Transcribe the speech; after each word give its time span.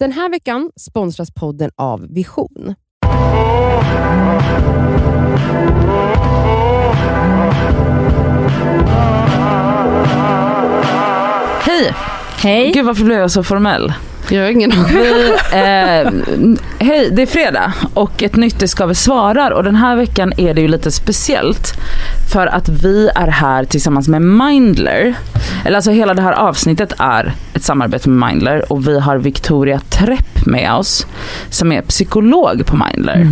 Den 0.00 0.12
här 0.12 0.30
veckan 0.30 0.70
sponsras 0.76 1.34
podden 1.34 1.70
av 1.76 2.06
Vision. 2.14 2.74
Hej! 11.62 11.94
Hej. 12.42 12.72
Gud 12.72 12.86
varför 12.86 13.04
blev 13.04 13.18
jag 13.18 13.30
så 13.30 13.42
formell? 13.42 13.92
Jag 14.28 14.42
har 14.42 14.50
ingen 14.50 14.72
aning. 14.72 14.96
Eh, 15.52 16.12
hej, 16.78 17.10
det 17.12 17.22
är 17.22 17.26
fredag 17.26 17.72
och 17.94 18.22
ett 18.22 18.36
nytt 18.36 18.58
Det 18.58 18.68
ska 18.68 18.86
vi 18.86 18.94
svarar 18.94 19.50
och 19.50 19.64
den 19.64 19.76
här 19.76 19.96
veckan 19.96 20.32
är 20.36 20.54
det 20.54 20.60
ju 20.60 20.68
lite 20.68 20.90
speciellt 20.90 21.72
för 22.32 22.46
att 22.46 22.68
vi 22.68 23.10
är 23.14 23.26
här 23.26 23.64
tillsammans 23.64 24.08
med 24.08 24.22
Mindler. 24.22 25.14
Eller 25.64 25.76
alltså 25.76 25.90
hela 25.90 26.14
det 26.14 26.22
här 26.22 26.32
avsnittet 26.32 26.92
är 26.98 27.32
ett 27.54 27.62
samarbete 27.62 28.08
med 28.08 28.28
Mindler 28.28 28.72
och 28.72 28.88
vi 28.88 29.00
har 29.00 29.18
Victoria 29.18 29.80
Trepp 29.88 30.46
med 30.46 30.72
oss 30.72 31.06
som 31.50 31.72
är 31.72 31.82
psykolog 31.82 32.66
på 32.66 32.76
Mindler. 32.76 33.26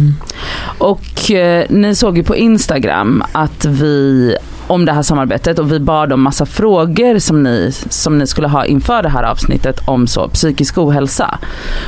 Och 0.79 1.31
eh, 1.31 1.65
ni 1.69 1.95
såg 1.95 2.17
ju 2.17 2.23
på 2.25 2.37
Instagram 2.37 3.25
att 3.33 3.65
vi 3.65 4.35
om 4.69 4.85
det 4.85 4.93
här 4.93 5.03
samarbetet 5.03 5.59
och 5.59 5.73
vi 5.73 5.81
bad 5.81 6.13
om 6.13 6.23
massa 6.23 6.47
frågor 6.47 7.19
som 7.19 7.43
ni, 7.43 7.73
som 7.89 8.19
ni 8.19 8.27
skulle 8.27 8.49
ha 8.49 8.65
inför 8.67 9.03
det 9.03 9.09
här 9.09 9.23
avsnittet 9.23 9.81
om 9.85 10.07
så 10.07 10.29
psykisk 10.29 10.79
ohälsa. 10.79 11.39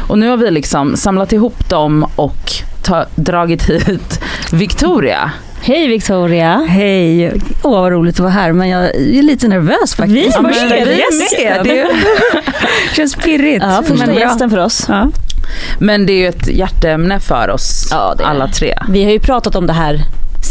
Och 0.09 0.19
nu 0.19 0.29
har 0.29 0.37
vi 0.37 0.51
liksom 0.51 0.97
samlat 0.97 1.33
ihop 1.33 1.69
dem 1.69 2.07
och 2.17 2.53
ta, 2.83 3.05
dragit 3.15 3.63
hit 3.71 4.21
Victoria. 4.53 5.31
Hej 5.63 5.89
Victoria. 5.89 6.67
Hej! 6.69 7.33
Åh 7.63 7.81
vad 7.81 7.93
roligt 7.93 8.15
att 8.15 8.21
vara 8.21 8.31
här 8.31 8.53
men 8.53 8.69
jag 8.69 8.85
är 8.85 9.23
lite 9.23 9.49
nervös 9.49 9.95
faktiskt. 9.95 10.17
Vi 10.17 10.27
är 10.27 10.33
Ja, 10.33 10.41
men 10.43 10.53
första 10.53 10.69
vi 10.75 10.99
gästen. 10.99 11.49
med. 11.49 11.65
Det 11.65 11.87
känns 12.97 13.15
pirrigt. 13.17 13.65
Ja, 13.69 13.83
första 13.87 14.07
men 14.07 14.15
gästen 14.15 14.51
för 14.51 14.59
oss. 14.59 14.85
Ja. 14.89 15.09
Men 15.79 16.07
det 16.07 16.13
är 16.13 16.17
ju 16.17 16.27
ett 16.29 16.49
hjärteämne 16.49 17.21
för 17.21 17.51
oss 17.51 17.89
Ja, 17.91 18.15
alla 18.25 18.49
tre. 18.49 18.79
Vi 18.89 19.05
har 19.05 19.11
ju 19.11 19.21
pratat 19.21 19.55
om 19.55 19.67
det 19.67 19.73
här 19.73 20.01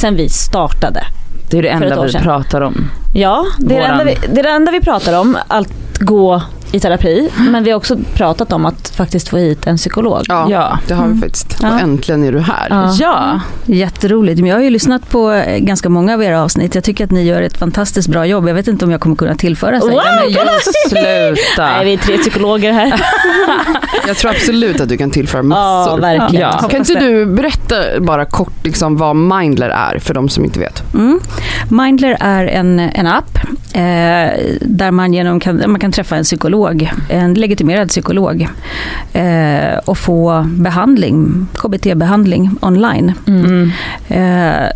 sen 0.02 0.16
vi 0.16 0.30
startade. 0.30 1.04
Det 1.50 1.58
är 1.58 1.62
det 1.62 1.70
enda 1.70 2.04
vi 2.06 2.14
pratar 2.14 2.62
om. 2.62 2.92
Ja, 3.14 3.46
det 3.60 3.78
är, 3.78 3.80
det, 3.80 3.86
enda 3.86 4.04
vi, 4.04 4.18
det 4.34 4.40
är 4.40 4.44
det 4.44 4.50
enda 4.50 4.72
vi 4.72 4.82
pratar 4.82 5.20
om. 5.20 5.38
Att 5.48 5.68
gå 6.00 6.42
i 6.72 6.80
terapi. 6.80 7.30
Men 7.52 7.64
vi 7.64 7.72
har 7.72 7.78
också 7.78 7.98
pratat 8.14 8.54
om 8.54 8.66
att 8.66 8.90
faktiskt 8.96 9.30
få 9.30 9.38
hit 9.38 9.68
en 9.68 9.78
psykolog. 9.78 10.22
Ja, 10.28 10.48
Ja. 10.50 10.80
det 10.88 10.94
har 10.94 11.08
vi 11.08 11.20
faktiskt. 11.22 11.58
Ja. 11.62 11.74
Och 11.74 11.80
äntligen 11.80 12.24
är 12.24 12.32
du 12.32 12.40
här. 12.40 12.68
Ja. 12.70 12.94
Ja, 13.00 13.40
Jätteroligt. 13.66 14.40
Men 14.40 14.50
jag 14.50 14.56
har 14.56 14.64
ju 14.64 14.70
lyssnat 14.70 15.10
på 15.10 15.32
eh, 15.32 15.58
ganska 15.58 15.90
många 15.90 16.14
av 16.14 16.24
era 16.24 16.44
avsnitt. 16.44 16.76
Jag 16.76 16.84
tycker 16.84 17.04
att 17.04 17.12
ni 17.12 17.24
gör 17.24 17.42
ett 17.42 17.58
fantastiskt 17.58 18.08
bra 18.10 18.26
jobb. 18.26 18.50
Jag 18.50 18.54
vet 18.54 18.68
inte 18.68 18.86
om 18.86 18.92
jag 18.92 19.02
kommer 19.02 19.16
kunna 19.16 19.36
tillföra 19.36 19.80
sig. 19.82 19.90
Wow! 19.90 20.02
men 20.24 20.30
just 20.30 20.90
sluta. 20.90 21.66
Nej, 21.70 21.86
vi 21.86 21.94
är 21.94 21.98
tre 21.98 22.18
psykologer 22.18 22.72
här. 22.72 23.02
Jag 24.08 24.18
tror 24.18 24.32
absolut 24.32 24.82
att 24.82 24.90
du 24.90 24.98
kan 24.98 25.12
tillföra 25.12 25.40
Ja, 25.42 25.44
massor. 25.48 25.98
verkligen. 26.00 26.50
Ja. 26.62 26.68
kan 26.70 26.80
inte 26.80 27.00
du 27.00 27.26
berätta 27.26 27.76
bara 28.00 28.26
kort 28.26 28.54
liksom 28.64 28.98
vad 28.98 29.16
Mindler 29.16 29.70
är 29.70 30.00
för 30.00 30.14
de 30.14 30.30
som 30.30 30.46
inte 30.46 30.60
vet? 30.60 30.94
Mm. 30.94 31.20
Mindler 31.70 32.18
är 32.20 32.46
en, 32.46 32.80
en 32.80 33.08
app 33.08 33.38
eh, 33.74 33.82
där 34.62 34.92
man, 34.92 35.14
genom 35.14 35.40
kan, 35.40 35.64
man 35.68 35.80
kan 35.80 35.92
träffa 35.92 36.16
en 36.16 36.24
psykolog, 36.24 36.59
en 37.10 37.34
legitimerad 37.34 37.88
psykolog 37.90 38.48
eh, 39.14 39.78
och 39.86 39.98
få 39.98 40.46
behandling, 40.50 41.48
KBT-behandling 41.54 42.50
online. 42.62 43.14
Mm. 43.28 43.72
Eh, 44.08 44.70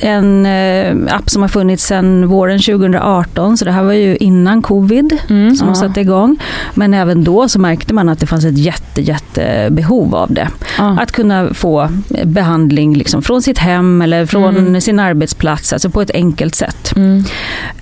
en 0.00 0.46
eh, 0.46 0.96
app 1.14 1.30
som 1.30 1.42
har 1.42 1.48
funnits 1.48 1.86
sedan 1.86 2.26
våren 2.28 2.58
2018, 2.58 3.56
så 3.56 3.64
det 3.64 3.72
här 3.72 3.82
var 3.82 3.92
ju 3.92 4.16
innan 4.16 4.62
covid 4.62 5.18
Mm. 5.30 5.54
som 5.56 5.68
Ja. 5.68 5.74
satte 5.74 6.00
igång. 6.00 6.36
Men 6.74 6.94
även 6.94 7.24
då 7.24 7.48
så 7.48 7.60
märkte 7.60 7.94
man 7.94 8.08
att 8.08 8.20
det 8.20 8.26
fanns 8.26 8.44
ett 8.44 8.58
jätte, 8.58 9.02
jätte 9.02 9.68
behov 9.70 10.14
av 10.14 10.32
det. 10.34 10.48
Ja. 10.78 10.96
Att 11.00 11.12
kunna 11.12 11.54
få 11.54 11.88
behandling 12.24 12.94
liksom 12.96 13.22
från 13.22 13.42
sitt 13.42 13.58
hem 13.58 14.02
eller 14.02 14.26
från 14.26 14.56
Mm. 14.56 14.80
sin 14.80 14.98
arbetsplats, 14.98 15.72
alltså 15.72 15.90
på 15.90 16.02
ett 16.02 16.10
enkelt 16.14 16.54
sätt. 16.54 16.92
Mm. 16.96 17.24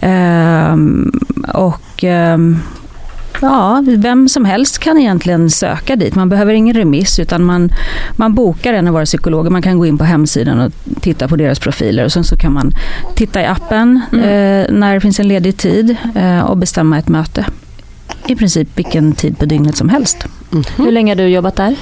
Ehm, 0.01 1.13
och 1.55 2.05
ehm, 2.05 2.59
ja, 3.43 3.83
vem 3.87 4.29
som 4.29 4.45
helst 4.45 4.79
kan 4.79 4.99
egentligen 4.99 5.51
söka 5.51 5.97
dit. 5.97 6.15
Man 6.15 6.29
behöver 6.29 6.53
ingen 6.55 6.75
remiss 6.77 7.19
utan 7.19 7.45
man, 7.45 7.71
man 8.17 8.35
bokar 8.35 8.73
en 8.73 8.87
av 8.87 8.93
våra 8.95 9.05
psykologer. 9.05 9.51
Man 9.51 9.63
kan 9.63 9.79
gå 9.79 9.87
in 9.87 9.99
på 9.99 10.05
hemsidan 10.05 10.61
och 10.61 10.73
titta 11.01 11.29
på 11.29 11.37
deras 11.37 11.59
profiler 11.59 12.05
och 12.05 12.13
sen 12.13 12.25
så 12.25 12.37
kan 12.37 12.53
man 12.53 12.73
titta 13.15 13.43
i 13.43 13.47
appen 13.47 14.01
Mm. 14.13 14.25
eh, 14.25 14.73
när 14.79 14.95
det 14.95 15.01
finns 15.01 15.21
en 15.21 15.29
ledig 15.29 15.57
tid 15.57 15.97
eh, 16.15 16.41
och 16.41 16.57
bestämma 16.57 16.99
ett 16.99 17.09
möte. 17.09 17.47
I 18.27 18.37
princip 18.37 18.69
vilken 18.75 19.13
tid 19.13 19.39
på 19.39 19.45
dygnet 19.45 19.77
som 19.77 19.89
helst. 19.89 20.27
Hur 20.77 20.91
länge 20.93 21.11
har 21.11 21.17
du 21.17 21.27
jobbat 21.29 21.57
där? 21.57 21.77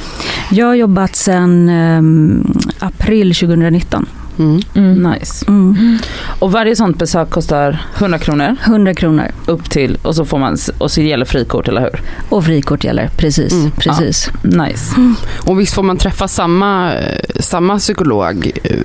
Jag 0.51 0.67
har 0.67 0.75
jobbat 0.75 1.17
sedan 1.17 1.69
ehm, 1.69 2.53
april 2.79 3.35
2019. 3.35 4.07
Mm. 4.39 5.11
Nice. 5.13 5.45
Mm. 5.49 5.99
Och 6.39 6.53
varje 6.53 6.77
sånt 6.77 6.99
besök 6.99 7.31
kostar 7.31 7.87
100 7.99 8.19
kronor 8.19 8.57
100 8.67 8.95
kronor 8.95 9.25
upp 9.47 9.71
till 9.71 9.99
och 10.03 10.15
så 10.15 10.25
får 10.25 10.39
man 10.39 10.57
och 10.79 10.91
så 10.91 11.01
gäller 11.01 11.25
frikort 11.25 11.69
eller 11.69 11.81
hur? 11.81 12.01
och 12.29 12.45
frikort 12.45 12.85
gäller. 12.85 13.09
Precis. 13.17 13.53
Mm. 13.53 13.71
precis. 13.71 14.31
Nice. 14.43 14.95
Och 15.47 15.61
visst 15.61 15.75
får 15.75 15.83
man 15.83 15.97
träffa 15.97 16.29
samma, 16.29 16.95
eh, 16.95 17.19
samma 17.41 17.79
psykolog 17.79 18.53
eh, 18.65 18.77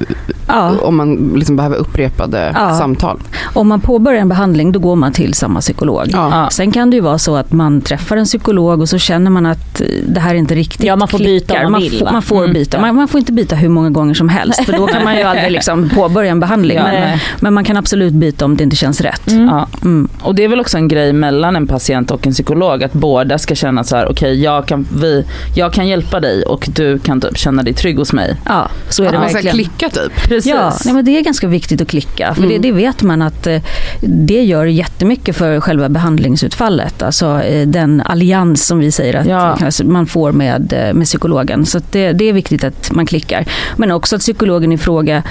Ja. 0.48 0.72
om 0.82 0.98
man 0.98 1.34
liksom 1.36 1.56
behöver 1.56 1.76
upprepade 1.76 2.52
Ja. 2.56 2.76
samtal? 2.78 3.20
Om 3.54 3.68
man 3.68 3.82
påbörjar 3.82 4.22
en 4.22 4.30
behandling 4.30 4.72
då 4.72 4.80
går 4.80 4.96
man 4.96 5.12
till 5.12 5.34
samma 5.34 5.60
psykolog. 5.60 6.04
Ja. 6.08 6.30
Ja. 6.32 6.50
Sen 6.52 6.72
kan 6.72 6.90
det 6.90 6.96
ju 6.96 7.02
vara 7.02 7.18
så 7.18 7.36
att 7.36 7.52
man 7.52 7.82
träffar 7.82 8.18
en 8.18 8.26
psykolog 8.26 8.82
och 8.82 8.90
så 8.90 8.98
känner 8.98 9.32
man 9.32 9.46
att 9.46 9.82
eh, 9.82 9.88
det 10.08 10.20
här 10.20 10.36
inte 10.36 10.56
riktigt 10.56 10.84
Ja, 10.84 10.96
man 10.96 11.08
får 11.08 11.18
byta 11.20 11.54
om 11.54 11.62
man 11.64 11.72
man, 11.72 11.82
vill, 11.82 11.98
får, 12.00 12.06
va? 12.06 12.12
man 12.12 12.22
får 12.22 12.40
Mm. 12.44 12.54
byta. 12.54 12.82
Man, 12.82 12.96
man 12.96 13.08
får 13.08 13.20
inte 13.20 13.32
byta 13.34 13.56
hur 13.56 13.70
många 13.70 13.90
gånger 13.90 14.14
som 14.14 14.30
helst 14.30 14.66
för 14.66 14.74
då 14.74 14.88
kan 14.88 15.04
man 15.04 15.16
ju 15.16 15.24
aldrig 15.46 15.54
liksom 15.60 15.90
påbörja 15.90 16.32
en 16.32 16.40
behandling. 16.40 16.78
Ja, 16.78 16.84
men, 16.84 17.20
men 17.40 17.54
man 17.54 17.64
kan 17.64 17.78
absolut 17.78 18.14
byta 18.14 18.46
om 18.46 18.58
det 18.58 18.64
inte 18.64 18.76
känns 18.76 19.02
rätt. 19.02 19.32
Mm. 19.32 19.46
Ja. 19.48 19.68
Mm. 19.82 20.10
Och 20.22 20.36
det 20.36 20.44
är 20.44 20.48
väl 20.48 20.60
också 20.60 20.78
en 20.78 20.88
grej 20.88 21.14
mellan 21.14 21.56
en 21.56 21.68
patient 21.68 22.12
och 22.12 22.28
en 22.28 22.34
psykolog 22.34 22.84
att 22.84 22.94
båda 22.94 23.38
ska 23.38 23.56
känna 23.56 23.84
så 23.84 23.96
här: 23.96 24.12
okej 24.12 24.42
jag, 24.44 24.66
kan, 24.66 24.88
vi, 25.02 25.26
jag 25.56 25.74
kan 25.74 25.88
hjälpa 25.88 26.20
dig 26.20 26.44
och 26.44 26.70
du 26.76 27.00
kan 27.00 27.22
typ 27.22 27.38
känna 27.38 27.64
dig 27.64 27.74
trygg 27.74 27.98
hos 27.98 28.14
mig. 28.14 28.36
Ja, 28.46 28.70
så 28.90 29.04
är 29.04 29.12
det 29.12 29.20
man 29.20 29.30
ska 29.30 29.34
verkligen. 29.34 29.56
klicka 29.56 29.90
typ. 29.90 30.16
Precis. 30.28 30.52
Ja, 30.52 30.74
nej, 30.86 30.94
men 30.94 31.06
det 31.06 31.18
är 31.18 31.22
ganska 31.22 31.48
viktigt 31.48 31.82
att 31.82 31.88
klicka. 31.88 32.34
För 32.34 32.44
Mm. 32.44 32.62
det, 32.62 32.68
det 32.68 32.72
vet 32.76 33.04
man 33.04 33.22
att 33.22 33.48
eh, 33.48 33.62
det 34.02 34.44
gör 34.44 34.66
jättemycket 34.66 35.36
för 35.36 35.60
själva 35.60 35.90
behandlingsutfallet. 35.90 37.02
Alltså 37.02 37.42
eh, 37.44 37.68
den 37.68 38.02
allians 38.06 38.66
som 38.68 38.80
vi 38.80 38.92
säger 38.92 39.14
att 39.16 39.26
Ja. 39.26 39.58
man 39.84 40.06
får 40.08 40.32
med, 40.32 40.74
eh, 40.74 40.94
med 40.94 41.06
psykologen. 41.06 41.66
Så 41.66 41.78
att 41.78 41.92
det, 41.92 42.12
det 42.14 42.30
är 42.30 42.34
viktigt 42.34 42.64
att 42.64 42.92
man 42.92 43.06
klickar. 43.06 43.46
Men 43.78 43.92
också 43.92 44.16
att 44.16 44.22
psykologen 44.22 44.72
i 44.72 44.78
fråga 44.78 45.16
eh, 45.18 45.24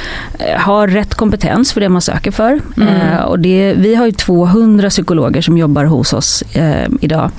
har 0.57 0.89
rätt 0.89 1.15
kompetens 1.15 1.73
för 1.73 1.81
det 1.81 1.89
man 1.89 2.03
söker 2.03 2.31
för. 2.31 2.61
Mm. 2.77 2.89
Eh, 2.89 3.21
och 3.21 3.39
det, 3.39 3.75
vi 3.77 3.95
har 3.95 4.07
ju 4.07 4.13
200 4.13 4.89
psykologer 4.91 5.41
som 5.41 5.59
jobbar 5.59 5.85
hos 5.85 6.13
oss 6.13 6.43
eh, 6.43 6.89
idag 7.01 7.31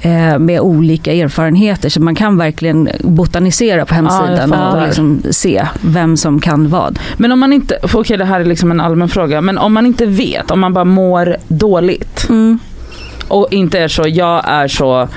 eh, 0.00 0.38
med 0.38 0.60
olika 0.60 1.12
erfarenheter. 1.12 1.88
Så 1.88 2.00
man 2.02 2.14
kan 2.14 2.38
verkligen 2.38 2.88
botanisera 3.00 3.84
på 3.86 3.94
Ja, 3.94 3.96
hemsidan 3.96 4.48
fattar. 4.50 4.80
och 4.80 4.86
liksom 4.86 5.22
se 5.30 5.66
vem 5.80 6.16
som 6.16 6.40
kan 6.40 6.68
vad. 6.68 6.98
Men 7.16 7.32
om 7.32 7.38
man 7.38 7.52
inte, 7.52 7.78
okej 7.94 8.16
det 8.16 8.24
här 8.24 8.40
är 8.40 8.44
liksom 8.44 8.70
en 8.70 8.80
allmän 8.80 9.08
fråga, 9.08 9.40
men 9.40 9.58
om 9.58 9.72
man 9.72 9.86
inte 9.86 10.06
vet, 10.06 10.50
om 10.50 10.60
man 10.60 10.74
bara 10.74 10.84
mår 10.84 11.36
dåligt 11.48 12.26
Mm. 12.28 12.58
och 13.28 13.48
inte 13.50 13.78
är 13.78 13.88
så, 13.88 14.04
jag 14.08 14.48
är 14.48 14.68
så 14.68 15.08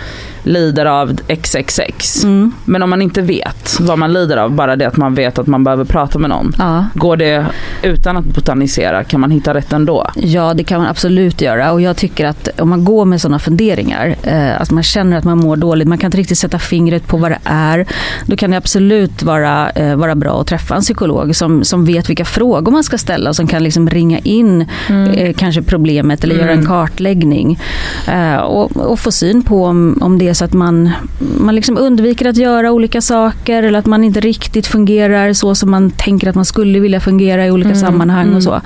lider 0.43 0.85
av 0.85 1.11
XXX. 1.27 2.23
Mm. 2.23 2.51
Men 2.65 2.83
om 2.83 2.89
man 2.89 3.01
inte 3.01 3.21
vet 3.21 3.77
vad 3.79 3.97
man 3.99 4.13
lider 4.13 4.37
av, 4.37 4.51
bara 4.51 4.75
det 4.75 4.85
att 4.85 4.97
man 4.97 5.15
vet 5.15 5.39
att 5.39 5.47
man 5.47 5.63
behöver 5.63 5.83
prata 5.85 6.19
med 6.19 6.29
någon. 6.29 6.53
Ja. 6.57 6.85
Går 6.93 7.17
det 7.17 7.45
utan 7.83 8.17
att 8.17 8.25
botanisera, 8.25 9.03
kan 9.03 9.19
man 9.21 9.31
hitta 9.31 9.53
rätt 9.53 9.73
ändå? 9.73 10.07
ja, 10.15 10.53
det 10.53 10.63
kan 10.63 10.79
man 10.81 10.89
absolut 10.89 11.41
göra. 11.41 11.71
Och 11.71 11.81
jag 11.81 11.97
tycker 11.97 12.25
att 12.27 12.49
om 12.59 12.69
man 12.69 12.85
går 12.85 13.05
med 13.05 13.21
sådana 13.21 13.39
funderingar, 13.39 14.15
eh, 14.23 14.61
att 14.61 14.71
man 14.71 14.83
känner 14.83 15.17
att 15.17 15.23
man 15.23 15.37
mår 15.37 15.55
dåligt, 15.55 15.87
man 15.87 15.97
kan 15.97 16.07
inte 16.07 16.17
riktigt 16.17 16.37
sätta 16.37 16.59
fingret 16.59 17.07
på 17.07 17.17
vad 17.17 17.31
det 17.31 17.39
är, 17.43 17.85
då 18.25 18.35
kan 18.35 18.51
det 18.51 18.57
absolut 18.57 19.23
vara, 19.23 19.69
eh, 19.69 19.95
vara 19.95 20.15
bra 20.15 20.41
att 20.41 20.47
träffa 20.47 20.75
en 20.75 20.81
psykolog 20.81 21.35
som, 21.35 21.63
som 21.63 21.85
vet 21.85 22.09
vilka 22.09 22.25
frågor 22.25 22.71
man 22.71 22.83
ska 22.83 22.97
ställa 22.97 23.29
och 23.29 23.35
som 23.35 23.47
kan 23.47 23.63
liksom 23.63 23.89
ringa 23.89 24.19
in 24.19 24.65
eh, 25.15 25.33
kanske 25.33 25.61
problemet 25.61 26.23
eller 26.23 26.35
göra 26.35 26.51
en 26.51 26.61
Mm. 26.61 26.65
kartläggning. 26.69 27.59
Eh, 28.07 28.35
och, 28.37 28.77
och 28.77 28.99
få 28.99 29.11
syn 29.11 29.43
på 29.43 29.65
om, 29.65 29.97
om 30.01 30.19
det 30.19 30.30
är 30.31 30.35
så 30.35 30.45
att 30.45 30.53
man, 30.53 30.89
man 31.39 31.55
liksom 31.55 31.77
undviker 31.77 32.29
att 32.29 32.37
göra 32.37 32.71
olika 32.71 33.01
saker 33.01 33.63
eller 33.63 33.79
att 33.79 33.85
man 33.85 34.03
inte 34.03 34.19
riktigt 34.19 34.67
fungerar 34.67 35.33
så 35.33 35.55
som 35.55 35.71
man 35.71 35.91
tänker 35.91 36.29
att 36.29 36.35
man 36.35 36.45
skulle 36.45 36.79
vilja 36.79 36.99
fungera 36.99 37.45
i 37.47 37.51
olika 37.51 37.69
Mm, 37.69 37.81
sammanhang 37.81 38.25
mm. 38.25 38.35
och 38.35 38.43
så. 38.43 38.61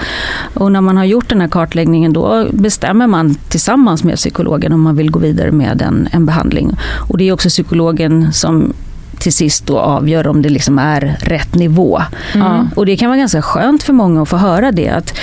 Och 0.53 0.71
när 0.71 0.81
man 0.81 0.97
har 0.97 1.05
gjort 1.05 1.29
den 1.29 1.41
här 1.41 1.47
kartläggningen 1.47 2.13
då 2.13 2.47
bestämmer 2.51 3.07
man 3.07 3.35
tillsammans 3.35 4.03
med 4.03 4.15
psykologen 4.15 4.73
om 4.73 4.81
man 4.81 4.95
vill 4.95 5.11
gå 5.11 5.19
vidare 5.19 5.51
med 5.51 5.81
en, 5.81 6.07
en 6.11 6.25
behandling. 6.25 6.71
Och 7.09 7.17
det 7.17 7.27
är 7.27 7.31
också 7.31 7.49
psykologen 7.49 8.33
som 8.33 8.73
till 9.19 9.33
sist 9.33 9.65
då 9.67 9.79
avgör 9.79 10.27
om 10.27 10.41
det 10.41 10.49
liksom 10.49 10.79
är 10.79 11.17
rätt 11.21 11.55
nivå. 11.55 12.01
Ja. 12.33 12.67
Och 12.75 12.85
det 12.85 12.97
kan 12.97 13.09
vara 13.09 13.17
ganska 13.17 13.41
skönt 13.41 13.83
för 13.83 13.93
många 13.93 14.21
att 14.21 14.29
få 14.29 14.37
höra 14.37 14.71
det. 14.71 14.89
Att, 14.89 15.13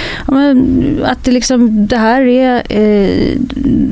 att 1.05 1.25
det, 1.25 1.31
liksom, 1.31 1.87
det 1.87 1.97
här 1.97 2.23
är, 2.23 2.63
eh, 2.69 3.37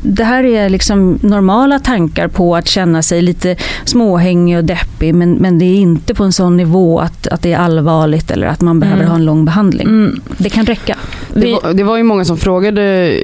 det 0.03 0.25
här 0.25 0.45
är 0.45 0.69
liksom 0.69 1.19
normala 1.23 1.79
tankar 1.79 2.29
på 2.29 2.57
att 2.57 2.69
känna 2.69 3.03
sig 3.03 3.23
lite 3.23 3.57
småhängig 3.85 4.59
och 4.59 4.65
deppig 4.65 5.15
men, 5.15 5.33
men 5.33 5.59
det 5.59 5.65
är 5.65 5.77
inte 5.77 6.15
på 6.15 6.25
en 6.25 6.33
sån 6.33 6.57
nivå 6.57 6.99
att, 7.01 7.27
att 7.27 7.43
det 7.43 7.53
är 7.53 7.59
allvarligt 7.59 8.31
eller 8.31 8.47
att 8.47 8.61
man 8.61 8.81
behöver 8.81 9.01
Mm. 9.01 9.11
ha 9.11 9.17
en 9.19 9.25
lång 9.25 9.45
behandling. 9.45 9.87
Mm. 9.89 10.21
Det 10.39 10.49
kan 10.51 10.67
räcka. 10.67 10.97
Det, 11.35 11.41
Vi- 11.41 11.53
var, 11.63 11.73
det 11.75 11.83
var 11.85 11.97
ju 11.97 12.03
många 12.03 12.25
som 12.25 12.37
frågade 12.37 13.15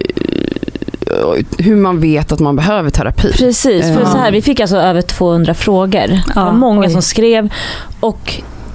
hur 1.59 1.77
man 1.77 2.01
vet 2.01 2.33
att 2.33 2.41
man 2.41 2.57
behöver 2.57 2.91
terapi. 2.91 3.33
Precis, 3.33 3.87
för 3.95 4.01
Ja. 4.01 4.07
så 4.07 4.19
här, 4.19 4.33
vi 4.33 4.43
fick 4.43 4.61
alltså 4.61 4.77
över 4.77 5.03
200 5.03 5.55
frågor. 5.55 6.09
Det 6.09 6.41
var 6.41 6.53
många 6.53 6.81
oj. 6.81 6.91
som 6.91 7.03
skrev 7.03 7.53
och 8.01 8.35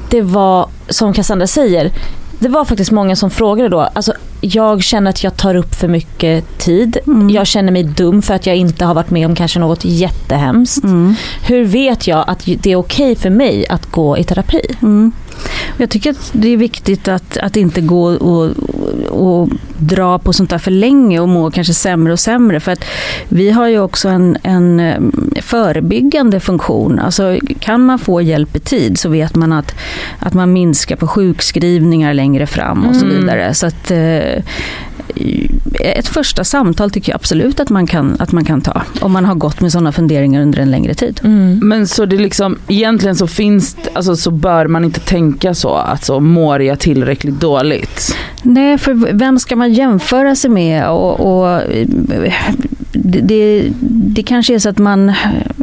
det 0.10 0.22
var, 0.22 0.70
som 0.90 1.14
Cassandra 1.14 1.48
säger, 1.48 1.92
det 2.40 2.50
var 2.50 2.66
faktiskt 2.66 2.92
många 2.92 3.16
som 3.16 3.30
frågade 3.30 3.70
då, 3.70 3.80
alltså 3.82 4.14
jag 4.42 4.84
känner 4.84 5.10
att 5.10 5.24
jag 5.24 5.38
tar 5.38 5.56
upp 5.56 5.76
för 5.76 5.88
mycket 5.88 6.58
tid. 6.58 6.98
Mm. 7.08 7.30
Jag 7.30 7.48
känner 7.48 7.72
mig 7.72 7.84
dum 7.84 8.22
för 8.22 8.34
att 8.34 8.46
jag 8.46 8.56
inte 8.56 8.86
har 8.86 8.94
varit 8.94 9.10
med 9.10 9.26
om 9.26 9.36
kanske 9.36 9.60
något 9.60 9.86
jättehemskt. 9.86 10.84
Mm. 10.84 11.16
Hur 11.48 11.66
vet 11.66 12.08
jag 12.08 12.24
att 12.28 12.44
det 12.46 12.72
är 12.72 12.76
okej 12.76 13.16
för 13.16 13.30
mig 13.30 13.66
att 13.70 13.86
gå 13.92 14.18
i 14.18 14.24
terapi? 14.24 14.62
Mm. 14.82 15.12
Jag 15.78 15.90
tycker 15.90 16.12
att 16.12 16.30
det 16.34 16.48
är 16.48 16.58
viktigt 16.58 17.08
att, 17.08 17.38
att 17.38 17.56
inte 17.58 17.82
gå 17.82 18.04
och, 18.04 18.50
och 19.10 19.50
dra 19.78 20.20
på 20.20 20.34
sånt 20.34 20.50
där 20.50 20.58
för 20.58 20.72
länge 20.72 21.20
och 21.20 21.30
må 21.30 21.52
kanske 21.52 21.74
sämre 21.74 22.14
och 22.14 22.20
sämre. 22.20 22.60
För 22.60 22.72
att 22.72 22.84
vi 23.30 23.52
har 23.52 23.68
ju 23.68 23.80
också 23.80 24.10
en, 24.10 24.38
en 24.44 24.80
eh, 24.80 25.00
förebyggande 25.42 26.40
funktion. 26.40 27.00
Alltså, 27.00 27.38
kan 27.60 27.86
man 27.86 28.00
få 28.00 28.22
hjälp 28.22 28.56
i 28.56 28.60
tid 28.60 29.00
så 29.00 29.10
vet 29.10 29.36
man 29.36 29.54
att, 29.54 29.76
att 30.20 30.34
man 30.34 30.54
minskar 30.54 30.96
på 30.96 31.08
sjukskrivningar 31.08 32.14
längre 32.14 32.48
fram 32.48 32.86
och 32.86 32.96
så 32.96 33.06
Mm. 33.06 33.18
vidare. 33.18 33.54
Så 33.54 33.68
att, 33.68 33.92
Yeah. 34.32 34.42
Ett 35.80 36.08
första 36.08 36.44
samtal 36.44 36.92
tycker 36.92 37.12
jag 37.12 37.16
absolut 37.16 37.60
att 37.60 37.70
man 37.70 37.88
kan, 37.88 38.16
att 38.20 38.32
man 38.32 38.46
kan 38.46 38.62
ta. 38.62 38.82
Om 39.02 39.12
man 39.12 39.26
har 39.26 39.36
gått 39.36 39.62
med 39.62 39.72
sådana 39.72 39.92
funderingar 39.92 40.42
under 40.42 40.60
en 40.60 40.72
längre 40.72 40.94
tid. 40.94 41.20
Men 41.62 41.88
så 41.88 42.06
det 42.06 42.18
liksom, 42.18 42.58
egentligen 42.68 43.16
så 43.16 43.28
finns 43.28 43.78
alltså 43.94 44.16
så 44.16 44.32
bör 44.32 44.68
man 44.68 44.86
inte 44.86 45.00
tänka 45.00 45.54
så, 45.54 45.76
att 45.76 46.04
så 46.04 46.20
mår 46.20 46.62
jag 46.62 46.80
tillräckligt 46.80 47.40
dåligt? 47.40 48.16
Nej, 48.44 48.78
för 48.78 49.14
vem 49.14 49.40
ska 49.40 49.56
man 49.56 49.74
jämföra 49.74 50.36
sig 50.36 50.50
med? 50.50 50.90
Och, 50.90 51.20
och, 51.20 51.62
det, 52.94 53.20
det, 53.20 53.72
det 53.88 54.24
kanske 54.24 54.56
är 54.56 54.60
så 54.60 54.70
att 54.70 54.78
man, 54.78 55.14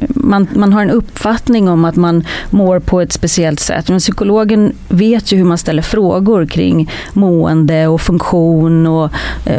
man, 0.07 0.49
man 0.55 0.73
har 0.73 0.83
en 0.83 0.91
uppfattning 0.91 1.69
om 1.69 1.85
att 1.85 1.97
man 1.97 2.25
mår 2.51 2.79
på 2.81 3.01
ett 3.01 3.13
speciellt 3.13 3.61
sätt. 3.61 3.89
Men 3.89 3.99
psykologen 3.99 4.73
vet 4.89 5.33
ju 5.33 5.37
hur 5.37 5.45
man 5.45 5.59
ställer 5.59 5.83
frågor 5.83 6.47
kring 6.47 6.91
mående 7.13 7.87
och 7.87 8.01
funktion 8.01 8.87
och 8.87 9.11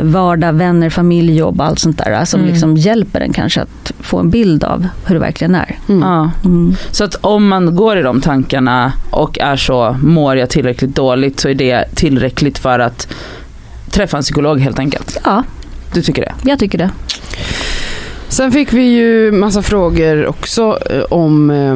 vardag, 0.01 0.53
vänner, 0.53 0.89
familjejobb 0.89 1.59
och 1.61 1.67
allt 1.67 1.79
sånt 1.79 1.97
där. 1.97 2.25
Som 2.25 2.39
Mm. 2.39 2.51
liksom 2.51 2.77
hjälper 2.77 3.21
en 3.21 3.33
kanske 3.33 3.61
att 3.61 3.91
få 3.99 4.17
en 4.19 4.29
bild 4.29 4.63
av 4.63 4.87
hur 5.05 5.15
det 5.15 5.21
verkligen 5.21 5.55
är. 5.55 5.77
Mm. 5.89 6.01
Ja. 6.01 6.31
Mm. 6.45 6.75
Så 6.91 7.03
att 7.03 7.15
om 7.15 7.47
man 7.47 7.75
går 7.75 7.97
i 7.97 8.01
de 8.01 8.21
tankarna 8.21 8.93
och 9.09 9.39
är 9.39 9.55
så, 9.55 9.95
mår 10.03 10.37
jag 10.37 10.49
tillräckligt 10.49 10.95
dåligt 10.95 11.39
så 11.39 11.49
är 11.49 11.53
det 11.55 11.85
tillräckligt 11.95 12.57
för 12.57 12.79
att 12.79 13.07
träffa 13.89 14.17
en 14.17 14.23
psykolog 14.23 14.59
helt 14.59 14.79
enkelt. 14.79 15.17
Ja, 15.25 15.43
Du 15.93 16.01
tycker 16.01 16.21
det? 16.21 16.33
jag 16.49 16.59
tycker 16.59 16.77
det. 16.77 16.89
Sen 18.27 18.51
fick 18.51 18.73
vi 18.73 18.81
ju 18.83 19.31
massa 19.31 19.61
frågor 19.61 20.27
också 20.27 20.77
eh, 20.89 21.01
om 21.01 21.49
eh, 21.49 21.75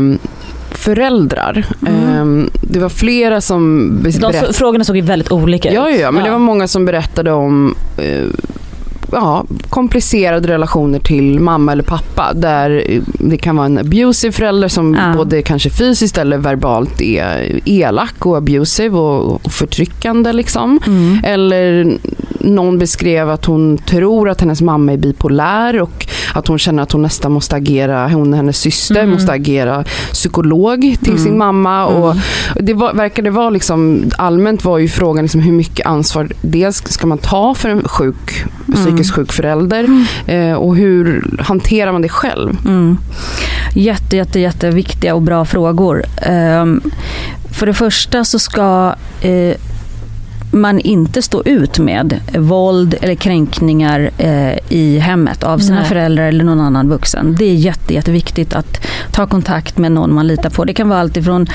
föräldrar. 0.84 1.66
Mm. 1.88 2.42
Eh, 2.44 2.48
det 2.62 2.80
var 2.80 2.90
flera 2.90 3.42
som 3.42 3.90
be- 4.04 4.10
De 4.10 4.20
berättade 4.20 4.48
så, 4.48 4.54
frågorna 4.54 4.84
såg 4.84 4.96
ju 4.96 5.02
väldigt 5.02 5.32
olika 5.32 5.70
ut. 5.70 5.76
Ja, 5.76 5.90
ja, 5.90 5.96
ja, 5.96 6.12
men 6.12 6.24
det 6.24 6.30
var 6.32 6.40
många 6.40 6.68
som 6.68 6.86
berättade 6.86 7.32
om 7.32 7.76
eh, 7.98 8.24
ja, 9.12 9.46
komplicerade 9.70 10.48
relationer 10.48 11.00
till 11.00 11.40
mamma 11.40 11.72
eller 11.72 11.84
pappa. 11.84 12.34
Där 12.34 12.84
eh, 12.88 13.02
det 13.06 13.38
kan 13.38 13.56
vara 13.56 13.66
en 13.66 13.78
abusive 13.78 14.32
förälder 14.32 14.68
som 14.68 14.94
Ja. 14.94 15.14
både 15.18 15.42
kanske 15.42 15.70
fysiskt 15.70 16.18
eller 16.18 16.38
verbalt 16.38 17.02
är 17.02 17.60
elak 17.66 18.26
och 18.26 18.38
abusive 18.38 18.98
och, 18.98 19.46
och 19.46 19.52
förtryckande. 19.52 20.34
Liksom. 20.34 20.80
Mm. 20.88 21.20
Eller 21.24 21.98
någon 22.40 22.78
beskrev 22.78 23.30
att 23.30 23.46
hon 23.46 23.78
tror 23.78 24.30
att 24.30 24.42
hennes 24.42 24.62
mamma 24.62 24.94
är 24.94 24.98
bipolär 24.98 25.82
och 25.82 26.08
att 26.34 26.48
hon 26.48 26.60
känner 26.60 26.84
att 26.84 26.92
hon 26.92 27.02
nästan 27.02 27.32
måste 27.32 27.56
agera, 27.56 28.08
hon 28.08 28.30
och 28.34 28.38
hennes 28.38 28.58
syster 28.58 29.00
Mm. 29.00 29.10
måste 29.10 29.32
agera 29.32 29.84
psykolog 30.12 30.82
till 31.02 31.12
Mm. 31.14 31.24
sin 31.24 31.38
mamma. 31.38 31.86
Och 31.86 32.16
det 32.56 32.74
var, 32.74 32.94
verkade 32.94 33.30
vara 33.30 33.50
liksom, 33.50 34.04
allmänt 34.18 34.66
var 34.66 34.78
ju 34.78 34.88
frågan 34.88 35.24
liksom 35.24 35.42
hur 35.42 35.52
mycket 35.54 35.86
ansvar 35.86 36.28
dels 36.42 36.84
ska 36.88 37.08
man 37.08 37.18
ta 37.18 37.54
för 37.56 37.70
en 37.70 37.88
sjuk, 37.88 38.46
psykiskt 38.74 39.12
sjuk 39.16 39.32
förälder 39.32 40.06
eh, 40.28 40.54
och 40.54 40.76
hur 40.76 41.24
hanterar 41.40 41.92
man 41.92 42.02
det 42.02 42.10
själv? 42.10 42.58
Mm. 42.66 42.98
Jätte, 43.76 44.18
jätte, 44.18 44.40
jätteviktiga 44.40 45.16
och 45.16 45.22
bra 45.22 45.46
frågor. 45.46 46.04
Ehm, 46.22 46.82
för 47.52 47.66
det 47.66 47.74
första 47.74 48.24
så 48.26 48.40
ska 48.40 48.96
eh, 49.22 49.56
man 50.54 50.80
inte 50.80 51.22
stå 51.22 51.44
ut 51.44 51.80
med 51.80 52.20
våld 52.38 52.96
eller 53.02 53.16
kränkningar 53.16 54.10
eh, 54.18 54.58
i 54.70 55.00
hemmet 55.00 55.44
av 55.44 55.60
sina 55.60 55.80
Nej. 55.80 55.86
föräldrar 55.90 56.24
eller 56.28 56.44
någon 56.44 56.60
annan 56.60 56.90
vuxen. 56.90 57.36
Det 57.40 57.46
är 57.46 57.54
jätte, 57.56 57.94
jätteviktigt 57.94 58.54
att 58.54 58.88
ta 59.12 59.28
kontakt 59.28 59.78
med 59.78 59.92
någon 59.92 60.14
man 60.14 60.28
litar 60.28 60.50
på. 60.50 60.66
Det 60.66 60.74
kan 60.74 60.90
vara 60.90 61.00
allt 61.00 61.18
ifrån 61.18 61.48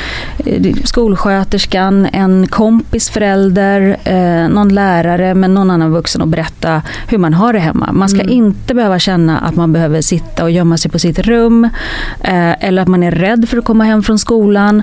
eh, 0.47 0.75
skolsköterskan, 0.85 2.07
en 2.13 2.47
kompis 2.47 3.11
förälder, 3.11 3.97
eh, 4.05 4.49
någon 4.49 4.69
lärare 4.75 5.35
men 5.35 5.55
någon 5.55 5.71
annan 5.71 5.91
vuxen 5.93 6.23
och 6.23 6.29
berätta 6.29 6.83
hur 7.09 7.19
man 7.19 7.35
har 7.35 7.53
det 7.53 7.59
hemma. 7.59 7.93
Man 7.93 8.09
ska 8.09 8.21
Mm. 8.21 8.33
inte 8.33 8.75
behöva 8.75 8.99
känna 8.99 9.39
att 9.39 9.57
man 9.57 9.73
behöver 9.73 10.01
sitta 10.01 10.43
och 10.45 10.51
gömma 10.51 10.77
sig 10.77 10.91
på 10.91 10.99
sitt 10.99 11.19
rum 11.19 11.65
eh, 12.21 12.65
eller 12.65 12.83
att 12.83 12.89
man 12.89 13.03
är 13.03 13.11
rädd 13.11 13.49
för 13.49 13.57
att 13.59 13.65
komma 13.65 13.85
hem 13.85 14.03
från 14.03 14.19
skolan. 14.19 14.83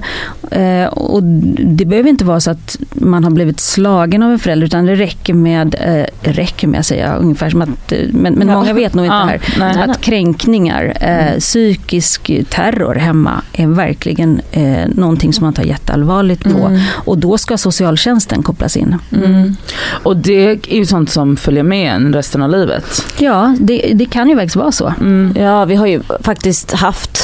Eh, 0.51 0.85
och 0.85 1.23
det 1.59 1.85
behöver 1.85 2.09
inte 2.09 2.25
vara 2.25 2.39
så 2.39 2.51
att 2.51 2.77
man 2.93 3.23
har 3.23 3.31
blivit 3.31 3.59
slagen 3.59 4.04
av 4.13 4.31
en 4.31 4.39
förälder 4.39 4.65
utan 4.67 4.85
det 4.85 4.95
räcker 4.95 5.33
med, 5.33 5.75
eh, 5.79 6.31
räcker 6.31 6.67
med 6.67 6.85
säger 6.85 7.07
jag 7.07 7.21
ungefär 7.21 7.49
som 7.49 7.61
att, 7.61 7.91
eh, 7.91 7.97
men, 8.09 8.33
men 8.33 8.47
Ja. 8.47 8.53
många 8.59 8.73
vet 8.73 8.93
nog 8.93 9.05
inte 9.05 9.15
Ja, 9.15 9.23
här. 9.25 9.41
nej. 9.59 9.89
Att 9.89 10.01
kränkningar, 10.01 10.93
eh, 11.01 11.39
psykisk 11.39 12.31
terror 12.49 12.95
hemma 12.95 13.41
är 13.53 13.67
verkligen 13.67 14.41
eh, 14.51 14.87
någonting 14.87 15.33
som 15.33 15.43
man 15.45 15.53
tar 15.53 15.63
jätteallvarligt 15.63 16.43
på. 16.43 16.49
Mm. 16.65 16.79
Och 16.91 17.17
då 17.17 17.37
ska 17.37 17.57
socialtjänsten 17.57 18.43
kopplas 18.43 18.77
in. 18.77 18.95
Mm. 19.15 19.55
Och 20.03 20.17
det 20.17 20.45
är 20.71 20.75
ju 20.75 20.85
sånt 20.85 21.09
som 21.09 21.37
följer 21.37 21.63
med 21.63 21.93
en 21.95 22.13
resten 22.13 22.41
av 22.41 22.49
livet. 22.49 23.05
Ja, 23.19 23.55
det, 23.59 23.91
det 23.95 24.05
kan 24.05 24.29
ju 24.29 24.35
faktiskt 24.35 24.55
vara 24.55 24.71
så. 24.71 24.93
Mm. 24.99 25.35
Ja, 25.39 25.65
vi 25.65 25.75
har 25.75 25.87
ju 25.87 26.01
faktiskt 26.21 26.71
haft 26.73 27.19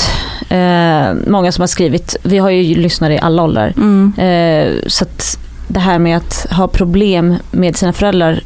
eh, 0.49 1.13
många 1.27 1.51
som 1.51 1.61
har 1.61 1.67
skrivit. 1.67 2.15
Vi 2.23 2.37
har 2.37 2.49
ju 2.49 2.75
lyssnare 2.75 3.13
i 3.15 3.19
alla 3.19 3.43
åldrar. 3.43 3.73
Mm. 3.77 4.13
Eh, 4.17 4.73
så 4.87 5.03
att 5.03 5.37
det 5.73 5.79
här 5.79 5.99
med 5.99 6.17
att 6.17 6.47
ha 6.51 6.67
problem 6.67 7.35
med 7.51 7.75
sina 7.75 7.93
föräldrar 7.93 8.39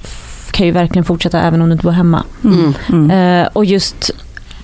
kan 0.52 0.66
ju 0.66 0.72
verkligen 0.72 1.06
fortsätta 1.06 1.42
även 1.42 1.62
om 1.62 1.68
du 1.70 1.74
inte 1.74 1.84
bor 1.84 1.92
hemma. 1.92 2.24
Mm. 2.44 2.74
Mm. 2.90 3.42
Eh, 3.42 3.48
och 3.54 3.66
just 3.66 4.12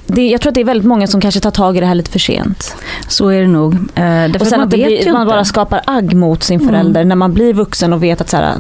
det, 0.08 0.28
jag 0.28 0.42
tror 0.42 0.50
att 0.50 0.56
det 0.56 0.62
är 0.62 0.66
väldigt 0.66 0.88
många 0.88 1.08
som 1.08 1.22
kanske 1.22 1.40
tar 1.40 1.52
tag 1.52 1.78
i 1.78 1.80
det 1.80 1.86
här 1.86 1.96
lite 1.96 2.12
för 2.12 2.20
sent. 2.20 2.76
Så 3.08 3.30
är 3.30 3.42
det 3.42 3.48
nog. 3.48 3.74
Eh, 3.74 4.32
Och 4.42 4.48
sen 4.48 4.60
man 4.60 4.62
att 4.62 4.70
blir, 4.70 5.14
man 5.14 5.28
bara 5.28 5.46
skapar 5.46 5.82
agg 5.86 6.14
mot 6.14 6.44
sin 6.44 6.60
Mm. 6.62 6.70
förälder 6.74 7.04
när 7.04 7.16
man 7.16 7.34
blir 7.34 7.54
vuxen 7.54 7.94
och 7.94 8.04
vet 8.04 8.22
att 8.22 8.30
så 8.30 8.38
här, 8.38 8.56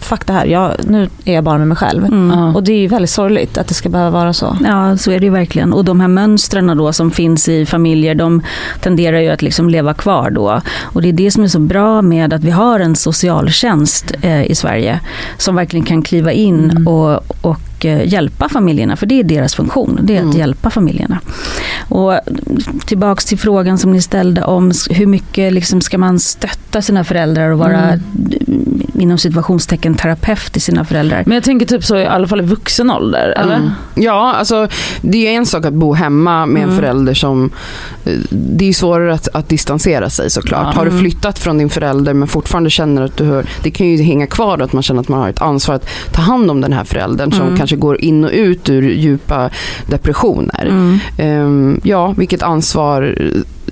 fuck 0.00 0.26
det 0.26 0.32
här, 0.32 0.46
jag, 0.46 0.72
nu 0.86 1.08
är 1.24 1.34
jag 1.34 1.44
bara 1.44 1.58
med 1.58 1.68
mig 1.68 1.76
själv. 1.76 2.04
Mm. 2.04 2.56
Och 2.56 2.62
det 2.62 2.72
är 2.72 2.78
ju 2.78 2.86
väldigt 2.88 3.10
sorgligt 3.10 3.58
att 3.58 3.66
det 3.68 3.74
ska 3.74 3.88
behöva 3.88 4.10
vara 4.10 4.32
så. 4.32 4.56
Ja, 4.64 4.96
så 4.96 5.10
är 5.10 5.18
det 5.20 5.24
ju 5.26 5.32
verkligen. 5.32 5.72
Och 5.72 5.84
de 5.84 6.00
här 6.00 6.08
mönstren 6.08 6.76
då 6.76 6.92
som 6.92 7.10
finns 7.10 7.48
i 7.48 7.66
familjer, 7.66 8.14
de 8.14 8.42
tenderar 8.80 9.20
ju 9.20 9.28
att 9.30 9.42
liksom 9.42 9.68
leva 9.70 9.94
kvar 9.94 10.30
då. 10.30 10.60
Och 10.82 11.02
det 11.02 11.08
är 11.08 11.12
det 11.12 11.30
som 11.30 11.44
är 11.44 11.48
så 11.48 11.58
bra 11.58 12.02
med 12.02 12.32
att 12.32 12.44
vi 12.44 12.50
har 12.50 12.80
en 12.80 12.96
socialtjänst 12.96 14.12
eh, 14.22 14.50
i 14.50 14.54
Sverige 14.54 15.00
som 15.38 15.56
verkligen 15.56 15.86
kan 15.86 16.02
kliva 16.02 16.32
in 16.32 16.58
Mm. 16.70 16.88
och, 16.88 17.22
och 17.42 17.84
eh, 17.86 18.08
hjälpa 18.12 18.48
familjerna, 18.48 18.96
för 18.96 19.06
det 19.06 19.20
är 19.20 19.24
deras 19.24 19.54
funktion, 19.54 19.98
det 20.02 20.12
är 20.14 20.18
att 20.18 20.24
Mm. 20.24 20.36
hjälpa 20.38 20.70
familjerna. 20.70 21.18
Och 21.88 22.14
tillbaks 22.86 23.24
till 23.24 23.38
frågan 23.38 23.78
som 23.78 23.92
ni 23.92 24.02
ställde 24.02 24.42
om 24.44 24.72
hur 24.90 25.06
mycket 25.06 25.52
liksom 25.52 25.80
ska 25.80 25.98
man 25.98 26.18
stötta 26.18 26.82
sina 26.82 27.04
föräldrar 27.04 27.50
och 27.50 27.58
vara 27.58 27.78
Mm. 27.82 28.00
Inom 29.00 29.18
situationstecken 29.18 29.94
terapeut 29.94 30.52
till 30.52 30.62
sina 30.62 30.84
föräldrar. 30.84 31.22
Men 31.26 31.34
jag 31.34 31.44
tänker 31.44 31.66
typ 31.66 31.84
så 31.84 31.96
i 31.96 32.06
alla 32.06 32.26
fall 32.28 32.40
i 32.40 32.44
vuxen 32.44 32.90
ålder, 32.90 33.34
eller? 33.36 33.54
Mm. 33.56 33.70
Ja, 33.94 34.34
alltså 34.34 34.68
det 35.00 35.28
är 35.28 35.32
en 35.32 35.46
sak 35.46 35.64
att 35.66 35.72
bo 35.74 35.92
hemma 35.94 36.46
med 36.46 36.62
en 36.62 36.68
Mm. 36.68 36.80
förälder 36.80 37.14
som... 37.14 37.50
eh, 38.04 38.12
Det 38.30 38.68
är 38.68 38.72
svårare 38.72 39.14
att, 39.14 39.28
att 39.34 39.48
distansera 39.48 40.10
sig 40.10 40.30
såklart. 40.30 40.66
Ja. 40.70 40.78
Har 40.78 40.84
du 40.84 40.90
Mm. 40.90 41.00
flyttat 41.02 41.38
från 41.38 41.58
din 41.58 41.70
förälder 41.70 42.14
men 42.14 42.28
fortfarande 42.28 42.70
känner 42.70 43.02
att 43.02 43.16
du 43.16 43.24
hör... 43.24 43.46
Det 43.62 43.70
kan 43.70 43.86
ju 43.86 44.02
hänga 44.02 44.26
kvar 44.26 44.58
att 44.58 44.72
man 44.72 44.82
känner 44.82 45.00
att 45.00 45.08
man 45.08 45.20
har 45.20 45.28
ett 45.28 45.40
ansvar 45.42 45.74
att 45.74 45.88
ta 46.12 46.22
hand 46.22 46.50
om 46.50 46.60
den 46.60 46.72
här 46.72 46.84
föräldern 46.84 47.32
som 47.32 47.46
Mm. 47.46 47.56
kanske 47.58 47.76
går 47.76 48.00
in 48.00 48.24
och 48.24 48.30
ut 48.32 48.68
ur 48.70 48.82
djupa 48.90 49.50
depressioner. 49.86 50.66
Mm. 50.66 50.98
Ehm, 51.18 51.80
ja, 51.84 52.14
vilket 52.16 52.42
ansvar 52.42 53.18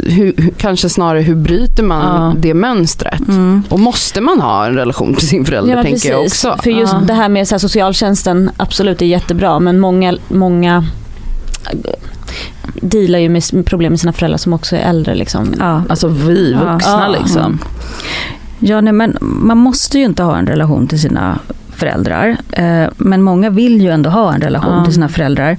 hur, 0.05 0.51
kanske 0.57 0.89
snarare 0.89 1.21
hur 1.21 1.35
bryter 1.35 1.83
man 1.83 2.23
Ja. 2.23 2.35
det 2.41 2.55
mönstret? 2.55 3.29
Mm. 3.29 3.63
Och 3.69 3.81
måste 3.81 4.21
man 4.21 4.41
ha 4.41 4.67
en 4.67 4.75
relation 4.75 5.15
till 5.15 5.29
sin 5.29 5.45
förälder 5.45 5.77
Ja, 5.77 5.83
tänker 5.83 6.11
jag 6.11 6.23
precis. 6.23 6.45
också. 6.45 6.63
För 6.63 6.71
just 6.71 6.93
Ja. 6.93 6.99
det 6.99 7.13
här 7.15 7.29
med 7.29 7.49
så 7.49 7.55
här, 7.55 7.59
socialtjänsten, 7.59 8.51
absolut 8.57 8.99
det 8.99 9.05
är 9.05 9.09
jättebra 9.09 9.59
men 9.59 9.79
många, 9.81 10.17
många 10.29 10.85
eh, 11.71 11.91
dealar 12.83 13.19
ju 13.19 13.29
med 13.29 13.67
problem 13.67 13.93
med 13.93 14.01
sina 14.01 14.13
föräldrar 14.13 14.39
som 14.39 14.53
också 14.53 14.77
är 14.77 14.81
äldre. 14.81 15.15
Liksom. 15.15 15.55
Ja. 15.59 15.83
Alltså 15.89 16.09
vi 16.09 16.53
vuxna 16.53 17.05
Ja. 17.13 17.17
liksom. 17.21 17.59
Ja, 18.59 18.81
nej, 18.81 18.93
men 18.93 19.17
man 19.21 19.59
måste 19.59 19.99
ju 19.99 20.05
inte 20.05 20.23
ha 20.23 20.39
en 20.39 20.47
relation 20.47 20.87
till 20.87 21.01
sina 21.01 21.39
föräldrar. 21.71 22.37
Eh, 22.53 22.85
men 22.97 23.23
många 23.23 23.51
vill 23.51 23.81
ju 23.83 23.91
ändå 23.91 24.11
ha 24.11 24.35
en 24.35 24.41
relation 24.41 24.79
Ja. 24.79 24.85
till 24.85 24.95
sina 24.95 25.09
föräldrar. 25.09 25.57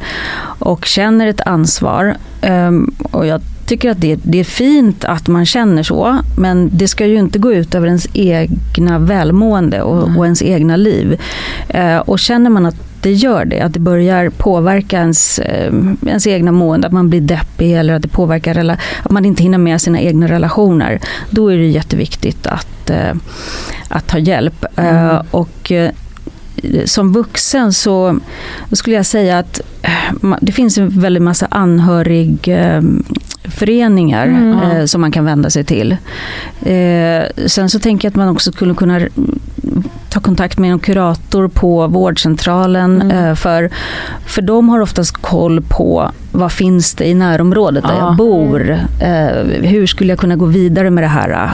Och 0.59 0.85
känner 0.85 1.27
ett 1.27 1.41
ansvar. 1.41 2.15
Eh, 2.41 2.71
och 3.11 3.27
jag 3.27 3.41
tycker 3.67 3.91
att 3.91 4.01
det, 4.01 4.19
det 4.23 4.39
är 4.39 4.43
fint 4.43 5.05
att 5.05 5.27
man 5.27 5.45
känner 5.45 5.83
så. 5.83 6.17
Men 6.37 6.69
det 6.73 6.87
ska 6.87 7.05
ju 7.05 7.19
inte 7.19 7.39
gå 7.39 7.53
ut 7.53 7.75
över 7.75 7.87
ens 7.87 8.07
egna 8.13 8.99
välmående 8.99 9.81
och, 9.81 10.03
Mm. 10.03 10.17
och 10.17 10.25
ens 10.25 10.41
egna 10.41 10.75
liv. 10.75 11.19
Eh, 11.69 11.97
och 11.97 12.19
känner 12.19 12.49
man 12.49 12.65
att 12.65 12.75
det 13.01 13.11
gör 13.13 13.45
det, 13.45 13.61
att 13.61 13.73
det 13.73 13.79
börjar 13.79 14.29
påverka 14.29 14.97
ens, 14.97 15.39
eh, 15.39 15.73
ens 16.05 16.27
egna 16.27 16.51
mående, 16.51 16.87
att 16.87 16.93
man 16.93 17.09
blir 17.09 17.21
deppig 17.21 17.73
eller 17.73 17.93
att 17.93 18.01
det 18.01 18.07
påverkar 18.07 18.53
rela- 18.53 18.77
att 19.03 19.11
man 19.11 19.25
inte 19.25 19.43
hinner 19.43 19.57
med 19.57 19.81
sina 19.81 19.99
egna 19.99 20.27
relationer. 20.27 20.99
Då 21.29 21.47
är 21.47 21.57
det 21.57 21.65
jätteviktigt 21.67 22.47
att, 22.47 22.89
eh, 22.89 23.13
att 23.89 24.07
ta 24.07 24.17
hjälp. 24.17 24.65
Mm. 24.75 24.95
Eh, 25.09 25.21
och 25.31 25.71
eh, 25.71 25.91
som 26.85 27.13
vuxen 27.13 27.73
så 27.73 28.19
skulle 28.71 28.95
jag 28.95 29.05
säga 29.05 29.39
att 29.39 29.61
eh, 29.81 30.35
det 30.41 30.51
finns 30.51 30.77
en 30.77 30.89
väldigt 30.99 31.23
massa 31.23 31.45
anhörigföreningar 33.47 34.25
Mm. 34.27 34.59
eh, 34.71 34.85
som 34.85 35.01
man 35.01 35.11
kan 35.11 35.25
vända 35.25 35.49
sig 35.49 35.63
till. 35.63 35.91
Eh, 36.61 37.47
sen 37.47 37.69
så 37.69 37.79
tänker 37.79 38.05
jag 38.05 38.11
att 38.11 38.15
man 38.15 38.29
också 38.29 38.51
skulle 38.51 38.73
kunna 38.73 38.95
mm, 38.97 39.09
ta 40.09 40.19
kontakt 40.19 40.59
med 40.59 40.71
en 40.71 40.79
kurator 40.79 41.47
på 41.47 41.87
vårdcentralen. 41.87 43.01
Mm. 43.01 43.25
Eh, 43.29 43.35
för, 43.35 43.69
för 44.25 44.41
de 44.41 44.69
har 44.69 44.79
oftast 44.79 45.17
koll 45.21 45.61
på 45.61 46.11
vad 46.31 46.51
finns 46.51 46.93
det 46.95 47.05
i 47.07 47.13
närområdet 47.13 47.83
där 47.83 47.93
Ja. 47.99 48.05
jag 48.07 48.15
bor. 48.15 48.71
Eh, 49.01 49.69
hur 49.69 49.87
skulle 49.87 50.11
jag 50.11 50.19
kunna 50.19 50.35
gå 50.35 50.45
vidare 50.45 50.89
med 50.89 51.03
det 51.03 51.07
här? 51.07 51.51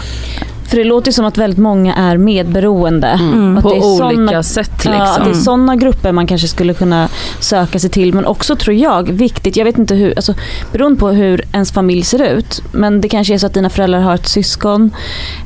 För 0.74 0.77
det 0.77 0.84
låter 0.84 1.12
som 1.12 1.25
att 1.25 1.38
väldigt 1.38 1.60
många 1.60 1.96
är 1.96 2.18
medberoende. 2.18 3.08
Mm. 3.08 3.58
Att 3.58 3.63
På 3.63 3.70
det 3.70 3.75
är 3.75 3.84
olika 3.86 4.15
såna- 4.15 4.44
sätt 4.44 4.72
Ja, 4.86 4.92
att 4.92 5.00
liksom. 5.08 5.24
det 5.24 5.30
är 5.30 5.34
sådana 5.42 5.75
grupper 5.75 6.12
man 6.12 6.27
kanske 6.27 6.48
skulle 6.48 6.74
kunna 6.74 7.10
söka 7.39 7.80
sig 7.80 7.89
till. 7.89 8.13
Men 8.13 8.25
också 8.25 8.56
tror 8.56 8.75
jag, 8.75 9.10
viktigt, 9.12 9.58
jag 9.58 9.65
vet 9.65 9.77
inte 9.77 9.96
hur, 9.96 10.13
alltså, 10.15 10.34
beroende 10.72 11.00
på 11.00 11.10
hur 11.10 11.42
ens 11.53 11.72
familj 11.72 12.03
ser 12.03 12.24
ut. 12.38 12.62
Men 12.72 13.01
det 13.01 13.10
kanske 13.10 13.34
är 13.34 13.38
så 13.38 13.46
att 13.48 13.53
dina 13.53 13.70
föräldrar 13.70 14.00
har 14.00 14.15
ett 14.15 14.27
syskon. 14.27 14.92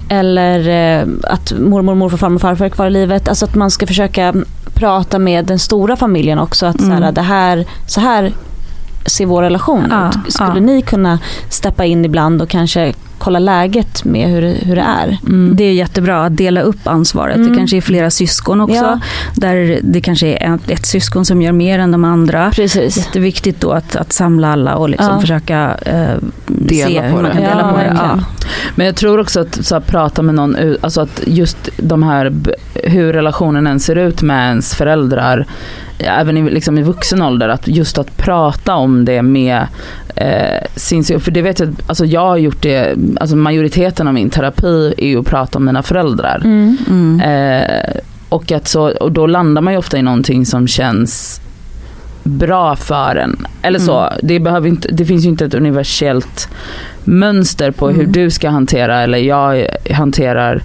Eller 0.10 0.60
eh, 1.00 1.08
att 1.24 1.54
mormor, 1.60 1.96
morfar, 1.96 2.18
farmor, 2.18 2.40
farfar 2.40 2.66
är 2.66 2.70
kvar 2.70 2.88
i 2.88 2.90
livet. 2.90 3.28
Alltså 3.30 3.46
att 3.46 3.56
man 3.56 3.72
ska 3.72 3.88
försöka 3.88 4.34
prata 4.74 5.20
med 5.20 5.46
den 5.46 5.60
stora 5.60 5.96
familjen 5.96 6.40
också. 6.40 6.66
Att 6.66 6.82
så, 6.82 6.88
här, 6.88 6.98
Mm. 6.98 7.14
det 7.14 7.22
här, 7.22 7.66
så 7.88 8.00
här 8.02 8.34
ser 9.08 9.26
vår 9.26 9.42
relation 9.42 9.88
Ja, 9.90 10.10
ut. 10.10 10.34
Skulle 10.34 10.50
ja. 10.50 10.60
ni 10.60 10.82
kunna 10.82 11.20
steppa 11.50 11.86
in 11.86 12.06
ibland 12.06 12.42
och 12.42 12.50
kanske 12.50 12.94
kolla 13.20 13.40
läget 13.40 14.04
med 14.06 14.30
hur, 14.30 14.42
det- 14.42 14.58
hur 14.62 14.76
det 14.76 14.82
är? 14.82 15.18
Mm. 15.28 15.56
Det 15.56 15.64
är 15.64 15.74
jättebra 15.74 16.26
att 16.26 16.38
dela 16.38 16.62
upp 16.62 16.88
ansvaret. 16.88 17.36
Mm. 17.36 17.52
Det 17.52 17.58
kanske 17.58 17.78
är 17.78 17.82
flera 17.82 18.10
syskon 18.10 18.62
också. 18.62 18.76
Ja. 18.76 19.00
Där 19.36 19.80
det 19.84 20.02
kanske 20.02 20.28
är 20.28 20.56
ett, 20.56 20.70
ett 20.70 20.86
syskon 20.86 21.26
som 21.26 21.42
gör 21.42 21.52
mer 21.52 21.80
än 21.80 21.92
de 21.92 22.04
andra. 22.06 22.52
Precis. 22.52 22.98
Jätteviktigt 22.98 23.62
då 23.62 23.72
att, 23.72 23.96
att 23.96 24.14
samla 24.14 24.52
alla 24.54 24.76
och 24.76 24.90
liksom 24.90 25.10
Ja. 25.14 25.20
försöka 25.22 25.76
eh, 25.86 26.08
Dela 26.48 26.88
se 26.88 27.00
på 27.02 27.06
hur 27.08 27.14
man 27.14 27.24
det. 27.24 27.32
kan 27.32 27.42
dela 27.42 27.60
Ja, 27.62 27.72
på 27.72 27.78
det. 28.18 28.24
Men 28.76 28.86
jag 28.86 28.96
tror 28.96 29.20
också 29.20 29.40
att 29.40 29.66
så 29.66 29.76
här, 29.76 29.82
prata 29.82 30.22
med 30.22 30.36
någon, 30.36 30.56
alltså 30.82 31.02
att 31.02 31.22
just 31.28 31.70
de 31.78 32.04
här, 32.04 32.34
hur 32.74 33.14
relationen 33.14 33.68
än 33.68 33.80
ser 33.80 33.96
ut 33.96 34.22
med 34.22 34.48
ens 34.50 34.76
föräldrar, 34.76 35.46
även 36.00 36.38
i, 36.38 36.50
liksom 36.50 36.78
i 36.78 36.82
vuxen 36.84 37.22
ålder, 37.22 37.50
att 37.50 37.68
just 37.68 37.98
att 37.98 38.18
prata 38.18 38.76
om 38.76 39.06
det 39.06 39.22
med 39.22 39.68
eh, 40.16 40.66
sin, 40.76 41.04
för 41.04 41.32
det 41.32 41.42
vet 41.42 41.60
jag, 41.60 41.76
alltså 41.88 42.06
jag 42.06 42.22
har 42.22 42.38
gjort 42.38 42.62
det, 42.62 42.96
alltså 43.20 43.36
majoriteten 43.36 44.08
av 44.08 44.14
min 44.14 44.30
terapi 44.30 44.94
är 44.98 45.08
ju 45.08 45.20
att 45.20 45.26
prata 45.26 45.58
om 45.58 45.66
mina 45.66 45.84
föräldrar. 45.84 46.42
Mm. 46.44 46.78
Mm. 46.90 47.22
Eh, 47.22 47.96
och, 48.30 48.52
att 48.52 48.68
så, 48.68 48.90
och 48.90 49.12
då 49.12 49.28
landar 49.28 49.62
man 49.62 49.74
ju 49.74 49.80
ofta 49.80 49.98
i 49.98 50.02
någonting 50.02 50.46
som 50.46 50.68
känns 50.68 51.42
bra 52.24 52.76
för 52.76 53.16
en. 53.16 53.48
Eller 53.62 53.80
så, 53.80 54.00
Mm. 54.00 54.20
det, 54.24 54.40
behöver 54.40 54.68
inte, 54.68 54.88
det 54.92 55.06
finns 55.06 55.26
ju 55.26 55.30
inte 55.30 55.46
ett 55.46 55.54
universellt 55.54 56.50
mönster 57.04 57.72
på 57.72 57.90
hur 57.90 58.00
Mm. 58.00 58.12
du 58.12 58.30
ska 58.30 58.50
hantera 58.50 59.02
eller 59.02 59.18
jag 59.18 59.66
hanterar. 59.92 60.62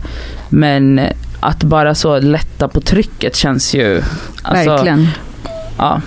Men 0.49 1.01
att 1.43 1.63
bara 1.65 1.95
så 1.95 2.19
lätta 2.21 2.69
på 2.69 2.81
trycket 2.81 3.37
känns 3.37 3.75
ju... 3.75 4.03
Alltså, 4.43 4.71
Verkligen. 4.71 5.09
Ja. 5.79 6.01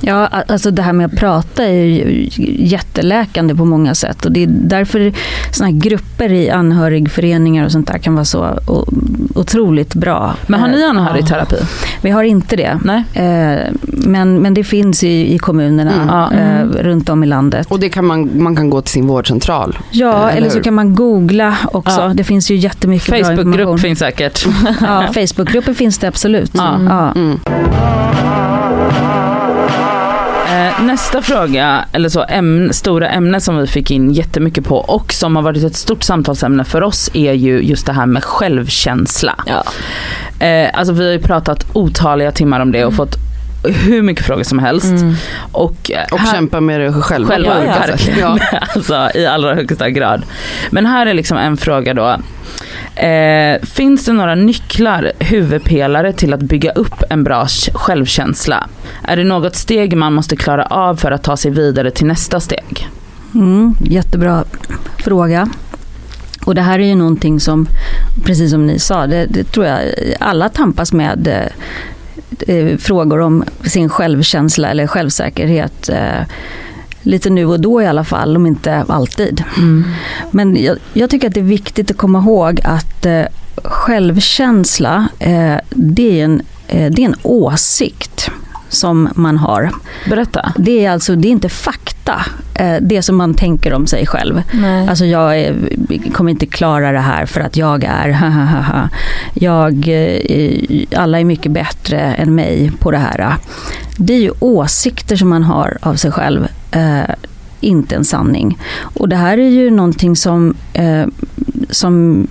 Ja, 0.00 0.26
alltså 0.48 0.70
det 0.70 0.82
här 0.82 0.92
med 0.92 1.06
att 1.06 1.16
prata 1.16 1.64
är 1.64 1.84
ju 1.84 2.28
jätteläkande 2.66 3.54
på 3.54 3.64
många 3.64 3.94
sätt. 3.94 4.24
Och 4.24 4.32
det 4.32 4.42
är 4.42 4.46
därför 4.50 5.12
såna 5.52 5.70
här 5.70 5.76
grupper 5.76 6.32
i 6.32 6.50
anhörigföreningar 6.50 7.64
och 7.64 7.72
sånt 7.72 7.86
där 7.88 7.98
kan 7.98 8.14
vara 8.14 8.24
så 8.24 8.58
otroligt 9.34 9.94
bra. 9.94 10.34
Men 10.46 10.60
har 10.60 10.68
ni 10.68 10.82
Eh, 10.82 10.88
anhörigterapi? 10.90 11.56
Vi 12.02 12.10
har 12.10 12.22
inte 12.24 12.56
det. 12.56 12.78
Nej? 12.84 13.04
Eh, 13.14 13.72
Men, 13.82 14.42
men 14.42 14.54
det 14.54 14.64
finns 14.64 15.04
i, 15.04 15.34
i 15.34 15.38
kommunerna 15.38 15.92
Mm. 15.92 16.08
Ja. 16.08 16.32
eh, 16.32 16.64
runt 16.84 17.08
om 17.08 17.24
i 17.24 17.26
landet. 17.26 17.66
Och 17.70 17.80
det 17.80 17.88
kan 17.88 18.04
man, 18.06 18.30
man 18.42 18.56
kan 18.56 18.70
gå 18.70 18.80
till 18.80 18.92
sin 18.92 19.06
vårdcentral. 19.06 19.78
Ja, 19.90 20.28
eller 20.30 20.36
eller 20.36 20.50
så 20.50 20.60
kan 20.60 20.74
man 20.74 20.94
googla 20.94 21.56
också. 21.72 22.00
Ja. 22.00 22.08
Det 22.14 22.24
finns 22.24 22.50
ju 22.50 22.56
jättemycket 22.56 23.08
bra 23.08 23.18
information. 23.18 23.52
Facebookgrupp 23.52 23.80
finns 23.80 23.98
säkert. 23.98 24.46
Ja, 24.80 25.04
Facebookgrupper 25.14 25.74
finns 25.74 25.98
det 25.98 26.08
absolut. 26.08 26.50
Ja. 26.54 26.80
Ja. 26.88 27.12
Mm. 30.76 30.86
Nästa 30.86 31.22
fråga, 31.22 31.84
eller 31.92 32.08
så 32.08 32.24
ämne, 32.28 32.72
stora 32.72 33.08
ämne 33.08 33.40
som 33.40 33.58
vi 33.58 33.66
fick 33.66 33.90
in 33.90 34.12
jättemycket 34.12 34.64
på 34.64 34.76
och 34.76 35.12
som 35.12 35.36
har 35.36 35.42
varit 35.42 35.64
ett 35.64 35.76
stort 35.76 36.02
samtalsämne 36.02 36.64
för 36.64 36.82
oss 36.82 37.10
är 37.14 37.32
ju 37.32 37.62
just 37.62 37.86
det 37.86 37.92
här 37.92 38.06
med 38.06 38.24
självkänsla. 38.24 39.34
Ja. 39.46 39.64
Eh, 40.46 40.70
alltså 40.74 40.92
vi 40.92 41.04
har 41.04 41.12
ju 41.12 41.18
pratat 41.18 41.66
otaliga 41.72 42.32
timmar 42.32 42.60
om 42.60 42.72
det 42.72 42.84
och 42.84 42.94
fått 42.94 43.25
hur 43.68 44.02
mycket 44.02 44.26
frågor 44.26 44.42
som 44.42 44.58
helst. 44.58 44.94
Och, 45.52 45.90
eh, 45.90 46.04
Och 46.12 46.18
här- 46.18 46.32
kämpa 46.32 46.60
med 46.60 46.80
det 46.80 46.92
själva 46.92 47.28
Själva, 47.28 47.64
ja, 47.64 47.72
verkligen. 47.86 48.18
Ja. 48.18 48.38
alltså, 48.74 49.10
I 49.14 49.26
allra 49.26 49.54
högsta 49.54 49.90
grad. 49.90 50.22
Men 50.70 50.86
här 50.86 51.06
är 51.06 51.14
liksom 51.14 51.36
en 51.38 51.56
fråga 51.56 51.94
då. 51.94 52.16
Eh, 53.02 53.62
finns 53.62 54.04
det 54.04 54.12
några 54.12 54.34
nycklar, 54.34 55.12
huvudpelare 55.18 56.12
till 56.12 56.34
att 56.34 56.42
bygga 56.42 56.70
upp 56.72 57.02
en 57.10 57.24
bra 57.24 57.46
självkänsla? 57.74 58.68
Är 59.02 59.16
det 59.16 59.24
något 59.24 59.56
steg 59.56 59.96
man 59.96 60.12
måste 60.12 60.36
klara 60.36 60.66
av 60.66 60.96
för 60.96 61.10
att 61.10 61.22
ta 61.22 61.36
sig 61.36 61.50
vidare 61.50 61.90
till 61.90 62.06
nästa 62.06 62.40
steg? 62.40 62.88
Mm, 63.34 63.74
jättebra 63.80 64.44
fråga. 64.98 65.48
Och 66.46 66.54
det 66.54 66.62
här 66.62 66.78
är 66.78 66.84
ju 66.86 66.94
någonting 66.94 67.40
som, 67.40 67.68
precis 68.24 68.50
som 68.50 68.66
ni 68.66 68.78
sa, 68.78 69.06
det, 69.06 69.26
det 69.26 69.44
tror 69.44 69.66
jag 69.66 69.80
alla 70.20 70.48
tampas 70.48 70.92
med 70.92 71.28
eh, 72.46 72.76
frågor 72.76 73.20
om 73.20 73.44
sin 73.64 73.88
självkänsla 73.88 74.68
eller 74.68 74.86
självsäkerhet. 74.86 75.88
Eh, 75.88 76.22
lite 77.02 77.30
nu 77.30 77.46
och 77.46 77.60
då 77.60 77.82
i 77.82 77.86
alla 77.86 78.04
fall, 78.04 78.36
om 78.36 78.46
inte 78.46 78.84
alltid. 78.88 79.44
Men 80.30 80.62
jag, 80.64 80.76
jag 80.92 81.10
tycker 81.10 81.28
att 81.28 81.34
det 81.34 81.40
är 81.40 81.44
viktigt 81.44 81.90
att 81.90 81.96
komma 81.96 82.18
ihåg 82.18 82.60
att 82.64 83.06
eh, 83.06 83.24
självkänsla, 83.64 85.08
eh, 85.18 85.56
det, 85.70 86.20
är 86.20 86.24
en, 86.24 86.42
eh, 86.68 86.90
det 86.92 87.02
är 87.02 87.06
en 87.06 87.16
åsikt 87.22 88.30
som 88.68 89.08
man 89.14 89.38
har. 89.38 89.70
Berätta. 90.08 90.52
Det 90.56 90.84
är 90.84 90.90
alltså 90.90 91.16
det 91.16 91.28
är 91.28 91.32
inte 91.32 91.48
fakta, 91.48 92.26
eh, 92.54 92.76
det 92.80 93.02
som 93.02 93.16
man 93.16 93.34
tänker 93.34 93.74
om 93.74 93.86
sig 93.86 94.06
själv. 94.06 94.42
Nej. 94.52 94.88
Alltså 94.88 95.04
jag 95.04 95.40
är, 95.40 95.54
kommer 96.12 96.30
inte 96.30 96.46
klara 96.46 96.92
det 96.92 97.00
här 97.00 97.26
för 97.26 97.40
att 97.40 97.56
jag 97.56 97.84
är, 97.84 98.18
jag, 99.34 99.88
eh, 99.88 101.00
alla 101.00 101.20
är 101.20 101.24
mycket 101.24 101.52
bättre 101.52 102.00
än 102.00 102.34
mig 102.34 102.72
på 102.78 102.90
det 102.90 102.98
här. 102.98 103.36
Det 103.96 104.14
är 104.14 104.20
ju 104.20 104.30
åsikter 104.38 105.16
som 105.16 105.28
man 105.28 105.42
har 105.42 105.78
av 105.80 105.94
sig 105.94 106.12
själv, 106.12 106.46
eh, 106.70 107.14
inte 107.60 107.94
en 107.96 108.04
sanning. 108.04 108.58
Och 108.80 109.08
det 109.08 109.16
här 109.16 109.38
är 109.38 109.48
ju 109.48 109.70
någonting 109.70 110.16
som, 110.16 110.54
som 111.70 112.26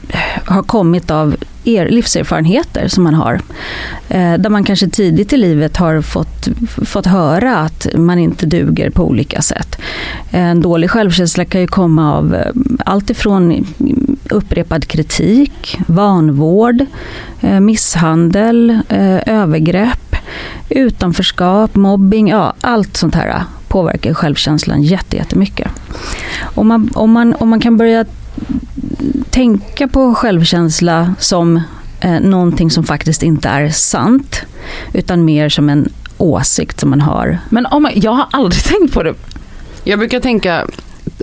har 0.45 0.63
kommit 0.63 1.11
av 1.11 1.35
er 1.65 1.89
livserfarenheter 1.89 2.87
som 2.87 3.03
man 3.03 3.13
har. 3.13 3.41
Eh, 4.09 4.33
där 4.33 4.49
man 4.49 4.63
kanske 4.63 4.89
tidigt 4.89 5.33
i 5.33 5.37
livet 5.37 5.77
har 5.77 6.01
fått, 6.01 6.47
fått 6.85 7.05
höra 7.05 7.57
att 7.57 7.87
man 7.93 8.19
inte 8.19 8.45
duger 8.45 8.89
på 8.89 9.03
olika 9.03 9.41
sätt. 9.41 9.77
En 10.31 10.61
dålig 10.61 10.89
självkänsla 10.89 11.45
kan 11.45 11.61
ju 11.61 11.67
komma 11.67 12.13
av 12.15 12.35
eh, 12.35 12.51
allt 12.85 13.09
ifrån 13.09 13.65
upprepad 14.29 14.87
kritik, 14.87 15.77
vanvård, 15.87 16.85
eh, 17.41 17.59
misshandel, 17.59 18.69
eh, 18.89 19.29
övergrepp, 19.29 20.15
utanförskap, 20.69 21.75
mobbing, 21.75 22.29
ja 22.29 22.53
allt 22.61 22.97
sånt 22.97 23.15
här 23.15 23.29
eh, 23.29 23.41
påverkar 23.67 24.13
självkänslan 24.13 24.83
jättemycket. 24.83 25.67
Om 26.41 26.67
man, 26.67 26.89
om, 26.93 27.11
man, 27.11 27.35
om 27.35 27.49
man 27.49 27.59
kan 27.59 27.77
börja 27.77 28.05
tänka 29.29 29.87
på 29.87 30.15
självkänsla 30.15 31.15
som 31.19 31.61
eh, 31.99 32.19
någonting 32.19 32.71
som 32.71 32.83
faktiskt 32.83 33.23
inte 33.23 33.49
är 33.49 33.69
sant, 33.69 34.41
utan 34.93 35.25
mer 35.25 35.49
som 35.49 35.69
en 35.69 35.89
åsikt 36.17 36.79
som 36.79 36.89
man 36.89 37.01
har. 37.01 37.37
Men 37.49 37.65
om, 37.65 37.89
jag 37.95 38.11
har 38.11 38.27
aldrig 38.31 38.63
tänkt 38.79 38.93
på 38.93 39.03
det. 39.03 39.13
Jag 39.83 39.99
brukar 39.99 40.19
tänka 40.19 40.67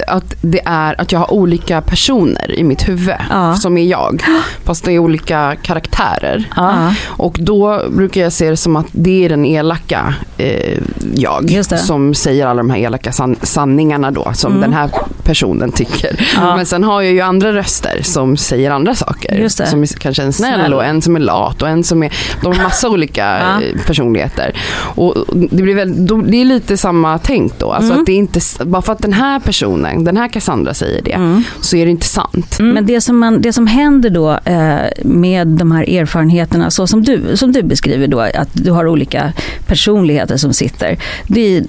att 0.07 0.35
det 0.41 0.61
är 0.65 1.01
att 1.01 1.13
jag 1.13 1.19
har 1.19 1.33
olika 1.33 1.81
personer 1.81 2.59
i 2.59 2.65
mitt 2.65 2.89
huvud 2.89 3.15
Ja. 3.31 3.55
som 3.57 3.77
är 3.79 3.85
jag. 3.85 4.23
Fast 4.65 4.85
det 4.85 4.93
är 4.93 4.99
olika 4.99 5.57
karaktärer. 5.63 6.49
Ja. 6.57 6.95
Och 7.07 7.37
då 7.41 7.83
brukar 7.91 8.21
jag 8.21 8.33
se 8.33 8.51
det 8.51 8.57
som 8.57 8.77
att 8.77 8.87
det 8.93 9.25
är 9.25 9.29
den 9.29 9.45
elaka 9.45 10.15
eh, 10.39 10.79
jag 11.15 11.65
som 11.79 12.15
säger 12.15 12.47
alla 12.47 12.59
de 12.63 12.71
här 12.71 12.79
elaka 12.79 13.11
san- 13.13 13.37
sanningarna 13.43 14.11
då 14.11 14.31
som 14.35 14.53
Mm. 14.53 14.61
den 14.61 14.73
här 14.73 14.91
personen 15.25 15.73
tycker. 15.73 16.29
Ja. 16.37 16.57
Men 16.57 16.67
sen 16.67 16.85
har 16.85 17.03
jag 17.03 17.13
ju 17.13 17.21
andra 17.21 17.53
röster 17.53 18.01
som 18.03 18.37
säger 18.37 18.71
andra 18.71 18.95
saker. 18.95 19.49
Som 19.49 19.83
är 19.83 19.87
kanske 19.99 20.23
en 20.23 20.33
snäll, 20.33 20.55
Snäll. 20.61 20.75
och 20.75 20.85
en 20.85 21.03
som 21.03 21.17
är 21.17 21.21
lat 21.21 21.63
och 21.63 21.69
en 21.69 21.85
som 21.85 22.03
är, 22.03 22.13
de 22.43 22.57
har 22.57 22.63
massa 22.65 22.89
olika 22.91 23.39
eh, 23.39 23.81
personligheter. 23.87 24.57
Och 24.75 25.15
det, 25.35 25.63
blir 25.63 25.75
väl, 25.75 26.07
det 26.31 26.37
är 26.41 26.45
lite 26.45 26.77
samma 26.77 27.19
tänk 27.19 27.59
då. 27.59 27.73
Alltså 27.73 27.91
Mm. 27.93 28.01
att 28.01 28.07
det 28.07 28.13
är 28.13 28.17
inte, 28.17 28.41
bara 28.65 28.83
för 28.83 28.93
att 28.93 28.99
den 29.03 29.13
här 29.13 29.41
personen, 29.41 29.82
den 29.83 30.17
här 30.17 30.29
Cassandra 30.29 30.75
säger 30.75 31.03
det, 31.03 31.13
Mm. 31.13 31.43
så 31.61 31.77
är 31.77 31.85
det 31.85 31.91
inte 31.91 32.07
sant. 32.07 32.57
Mm. 32.61 32.75
Men 32.75 32.87
det 32.87 33.01
som, 33.01 33.19
man, 33.19 33.41
det 33.43 33.53
som 33.53 33.67
händer 33.67 34.11
då 34.11 34.31
eh, 34.45 34.77
med 35.05 35.47
de 35.49 35.73
här 35.73 35.91
erfarenheterna, 35.91 36.71
så 36.71 36.87
som 36.87 37.03
du, 37.03 37.37
som 37.37 37.53
du 37.53 37.63
beskriver 37.63 38.07
då, 38.07 38.21
att 38.21 38.49
du 38.53 38.71
har 38.71 38.87
olika 38.87 39.33
personligheter 39.67 40.37
som 40.37 40.53
sitter. 40.53 40.99
Det, 41.27 41.57
är- 41.57 41.65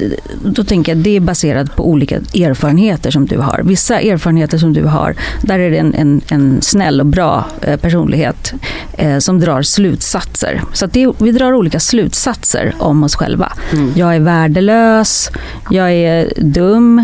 då 0.46 0.64
tänker 0.64 0.96
jag 0.96 1.04
det 1.04 1.16
är 1.16 1.20
baserat 1.20 1.76
på 1.76 1.90
olika 1.90 2.16
erfarenheter 2.16 3.12
som 3.12 3.26
du 3.26 3.38
har. 3.38 3.62
Vissa 3.64 4.00
erfarenheter 4.00 4.58
som 4.58 4.74
du 4.74 4.84
har, 4.84 5.16
där 5.42 5.60
är 5.60 5.70
det 5.72 5.78
en, 5.78 5.94
en, 5.94 6.22
en 6.30 6.62
snäll 6.62 7.00
och 7.00 7.06
bra 7.06 7.46
eh, 7.62 7.78
personlighet 7.80 8.54
eh, 8.98 9.18
som 9.18 9.40
drar 9.40 9.62
slutsatser. 9.62 10.62
Så 10.74 10.86
att 10.86 10.94
det, 10.94 11.12
vi 11.20 11.32
drar 11.32 11.54
olika 11.54 11.80
slutsatser 11.80 12.76
om 12.80 13.04
oss 13.04 13.16
själva. 13.16 13.54
Mm. 13.74 13.92
Jag 13.96 14.16
är 14.16 14.20
värdelös, 14.20 15.32
jag 15.72 15.92
är 15.92 16.34
dum, 16.38 17.04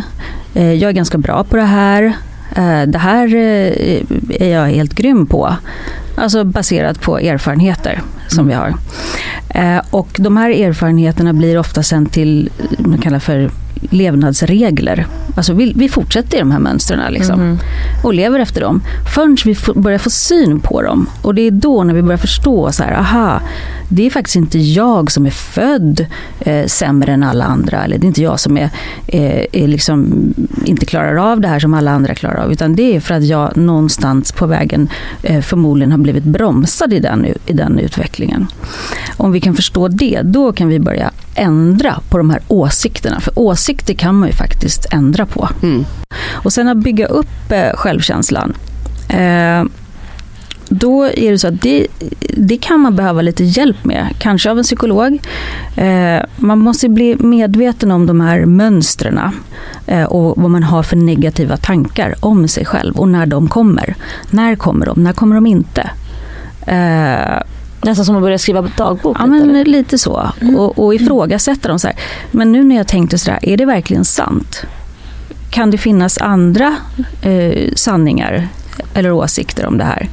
jag 0.53 0.83
är 0.83 0.91
ganska 0.91 1.17
bra 1.17 1.43
på 1.43 1.55
det 1.55 1.63
här. 1.63 2.03
Eh, 2.55 2.81
Det 2.87 2.97
här 2.97 3.35
eh, 3.35 4.01
är 4.29 4.47
jag 4.49 4.65
helt 4.67 4.93
grym 4.95 5.25
på. 5.25 5.55
Alltså 6.15 6.43
baserat 6.43 7.01
på 7.01 7.17
erfarenheter 7.19 8.01
som 8.27 8.47
vi 8.47 8.53
har. 8.53 8.73
Eh, 9.49 9.81
Och 9.89 10.09
de 10.19 10.37
här 10.37 10.49
erfarenheterna 10.49 11.33
blir 11.33 11.57
ofta 11.57 11.83
sen 11.83 12.05
till, 12.05 12.49
man 12.77 12.97
kallar 12.97 13.19
för 13.19 13.49
levnadsregler. 13.89 15.07
Alltså 15.35 15.53
vi, 15.53 15.73
vi 15.75 15.89
fortsätter 15.89 16.37
i 16.37 16.39
de 16.39 16.51
här 16.51 16.59
mönstren 16.59 17.13
liksom, 17.13 17.39
Mhm. 17.39 17.59
och 18.03 18.13
lever 18.13 18.39
efter 18.39 18.61
dem. 18.61 18.81
Förrän 19.15 19.37
vi 19.45 19.55
börjar 19.75 19.97
få 19.99 20.09
syn 20.09 20.59
på 20.59 20.81
dem. 20.81 21.09
Och 21.21 21.35
det 21.35 21.41
är 21.41 21.51
då 21.51 21.83
när 21.83 21.93
vi 21.93 22.01
börjar 22.01 22.17
förstå 22.17 22.71
så 22.71 22.83
här, 22.83 22.93
aha, 22.93 23.41
det 23.89 24.05
är 24.05 24.09
faktiskt 24.09 24.35
inte 24.35 24.59
jag 24.59 25.11
som 25.11 25.25
är 25.25 25.31
född 25.31 26.05
eh, 26.39 26.65
sämre 26.65 27.11
än 27.11 27.23
alla 27.23 27.45
andra. 27.45 27.83
Eller 27.83 27.97
det 27.97 28.05
är 28.05 28.07
inte 28.07 28.21
jag 28.21 28.39
som 28.39 28.57
är, 28.57 28.69
eh, 29.07 29.45
är 29.51 29.67
liksom, 29.67 30.13
inte 30.65 30.85
klarar 30.85 31.31
av 31.31 31.41
det 31.41 31.47
här 31.47 31.59
som 31.59 31.73
alla 31.73 31.91
andra 31.91 32.15
klarar 32.15 32.43
av. 32.43 32.51
Utan 32.51 32.75
det 32.75 32.95
är 32.95 32.99
för 32.99 33.13
att 33.13 33.25
jag 33.25 33.57
någonstans 33.57 34.31
på 34.31 34.45
vägen 34.45 34.89
eh, 35.23 35.41
förmodligen 35.41 35.91
har 35.91 35.99
blivit 35.99 36.23
bromsad 36.23 36.93
i 36.93 36.99
den, 36.99 37.25
i 37.45 37.53
den 37.53 37.79
utvecklingen. 37.79 38.47
Om 39.17 39.31
vi 39.31 39.41
kan 39.41 39.55
förstå 39.55 39.87
det, 39.87 40.21
då 40.23 40.51
kan 40.51 40.67
vi 40.67 40.79
börja 40.79 41.11
ändra 41.35 41.99
på 42.09 42.17
de 42.17 42.29
här 42.29 42.41
åsikterna. 42.47 43.19
För 43.19 43.39
åsikter 43.39 43.93
kan 43.93 44.15
man 44.15 44.29
ju 44.29 44.35
faktiskt 44.35 44.85
ändra 44.91 45.25
på. 45.25 45.49
Mm. 45.63 45.85
Och 46.31 46.53
sen 46.53 46.67
att 46.67 46.77
bygga 46.77 47.05
upp 47.05 47.51
eh, 47.51 47.75
självkänslan. 47.75 48.53
Då 50.69 51.03
är 51.03 51.31
det 51.31 51.39
så 51.39 51.47
att 51.47 51.61
det, 51.61 51.87
det 52.37 52.57
kan 52.57 52.79
man 52.79 52.95
behöva 52.95 53.21
lite 53.21 53.43
hjälp 53.43 53.85
med. 53.85 54.07
Kanske 54.19 54.51
av 54.51 54.57
en 54.57 54.63
psykolog. 54.63 55.19
Eh, 55.75 56.21
man 56.37 56.59
måste 56.59 56.89
bli 56.89 57.15
medveten 57.15 57.91
om 57.91 58.05
de 58.05 58.21
här 58.21 58.45
mönstren 58.45 59.19
eh, 59.87 60.03
och 60.03 60.41
vad 60.41 60.51
man 60.51 60.63
har 60.63 60.83
för 60.83 60.95
negativa 60.95 61.57
tankar 61.57 62.15
om 62.19 62.47
sig 62.47 62.65
själv 62.65 62.95
och 62.95 63.07
när 63.07 63.25
de 63.25 63.47
kommer. 63.47 63.95
När 64.29 64.55
kommer 64.55 64.85
de? 64.85 65.03
När 65.03 65.13
kommer 65.13 65.35
de 65.35 65.45
inte? 65.45 65.89
Eh, 66.67 67.43
Nästan 67.81 68.05
som 68.05 68.15
att 68.15 68.21
börja 68.21 68.37
skriva 68.37 68.61
dagbok. 68.77 69.17
Ja, 69.19 69.25
lite, 69.25 69.45
men 69.45 69.55
eller? 69.55 69.65
lite 69.65 69.97
så. 69.97 70.31
Och, 70.57 70.79
och 70.79 70.95
ifrågasätta 70.95 71.67
dem 71.69 71.79
så 71.79 71.87
här. 71.87 71.97
Men 72.31 72.51
nu 72.51 72.63
när 72.63 72.75
jag 72.75 72.87
tänkte 72.87 73.17
så 73.17 73.31
där, 73.31 73.39
är 73.41 73.57
det 73.57 73.65
verkligen 73.65 74.05
sant? 74.05 74.63
Kan 75.49 75.71
det 75.71 75.77
finnas 75.77 76.17
andra 76.17 76.75
eh, 77.21 77.73
sanningar 77.75 78.47
eller 78.93 79.11
åsikter 79.11 79.65
om 79.65 79.77
det 79.77 79.83
här? 79.83 80.09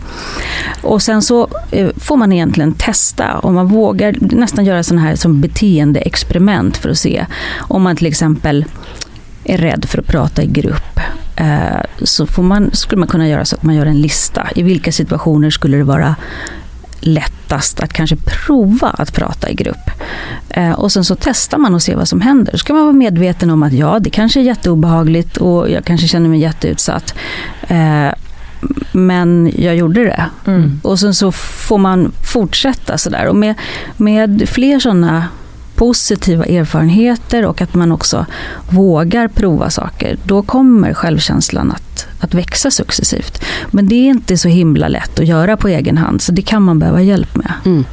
Och 0.82 1.02
sen 1.02 1.22
så 1.22 1.48
eh, 1.70 1.88
får 1.96 2.16
man 2.16 2.32
egentligen 2.32 2.72
testa 2.72 3.38
och 3.38 3.52
man 3.52 3.66
vågar 3.66 4.14
nästan 4.20 4.64
göra 4.64 4.82
sådana 4.82 5.06
här 5.06 5.16
som 5.16 5.40
beteendeexperiment 5.40 6.76
för 6.76 6.88
att 6.88 6.98
se 6.98 7.26
om 7.58 7.82
man 7.82 7.96
till 7.96 8.06
exempel 8.06 8.64
är 9.44 9.58
rädd 9.58 9.84
för 9.88 9.98
att 9.98 10.06
prata 10.06 10.42
i 10.42 10.46
grupp. 10.46 11.00
Eh, 11.36 11.80
så 12.02 12.26
får 12.26 12.42
man, 12.42 12.70
skulle 12.72 13.00
man 13.00 13.08
kunna 13.08 13.28
göra 13.28 13.44
så 13.44 13.56
att 13.56 13.62
man 13.62 13.74
gör 13.74 13.86
en 13.86 14.00
lista. 14.00 14.48
I 14.54 14.62
vilka 14.62 14.92
situationer 14.92 15.50
skulle 15.50 15.76
det 15.76 15.84
vara 15.84 16.14
lättast 17.00 17.80
att 17.80 17.92
kanske 17.92 18.16
prova 18.16 18.88
att 18.88 19.14
prata 19.14 19.50
i 19.50 19.54
grupp. 19.54 19.90
Eh, 20.48 20.72
och 20.72 20.92
sen 20.92 21.04
så 21.04 21.16
testar 21.20 21.58
man 21.58 21.74
och 21.74 21.82
ser 21.82 21.96
vad 21.96 22.08
som 22.08 22.20
händer. 22.20 22.52
Så 22.52 22.58
ska 22.58 22.74
man 22.74 22.82
vara 22.82 22.92
medveten 22.92 23.50
om 23.50 23.62
att 23.62 23.72
ja, 23.72 23.98
det 23.98 24.10
kanske 24.10 24.40
är 24.40 24.44
jätteobehagligt 24.44 25.36
och 25.36 25.70
jag 25.70 25.84
kanske 25.84 26.08
känner 26.08 26.28
mig 26.28 26.40
jätteutsatt. 26.40 27.14
Eh, 27.68 28.08
men 28.92 29.52
jag 29.58 29.76
gjorde 29.76 30.04
det. 30.04 30.24
Mm. 30.46 30.80
Och 30.84 30.98
sen 30.98 31.14
så 31.14 31.32
får 31.32 31.78
man 31.78 32.12
fortsätta 32.32 32.98
sådär. 32.98 33.26
Och 33.26 33.36
med, 33.36 33.54
med 33.96 34.48
fler 34.48 34.78
sådana 34.78 35.24
positiva 35.74 36.44
erfarenheter 36.44 37.46
och 37.46 37.60
att 37.60 37.74
man 37.74 37.92
också 37.92 38.26
vågar 38.70 39.28
prova 39.28 39.70
saker, 39.70 40.16
då 40.24 40.42
kommer 40.42 40.94
självkänslan 40.94 41.72
att, 41.72 42.06
att 42.20 42.34
växa 42.34 42.70
successivt. 42.70 43.44
Men 43.70 43.88
det 43.88 43.94
är 43.94 44.08
inte 44.08 44.36
så 44.36 44.48
himla 44.48 44.88
lätt 44.88 45.20
att 45.20 45.26
göra 45.26 45.56
på 45.56 45.68
egen 45.68 45.98
hand, 45.98 46.22
så 46.22 46.32
det 46.32 46.42
kan 46.42 46.62
man 46.62 46.78
behöva 46.78 47.02
hjälp 47.02 47.36
med. 47.36 47.52
Mm. 47.64 47.84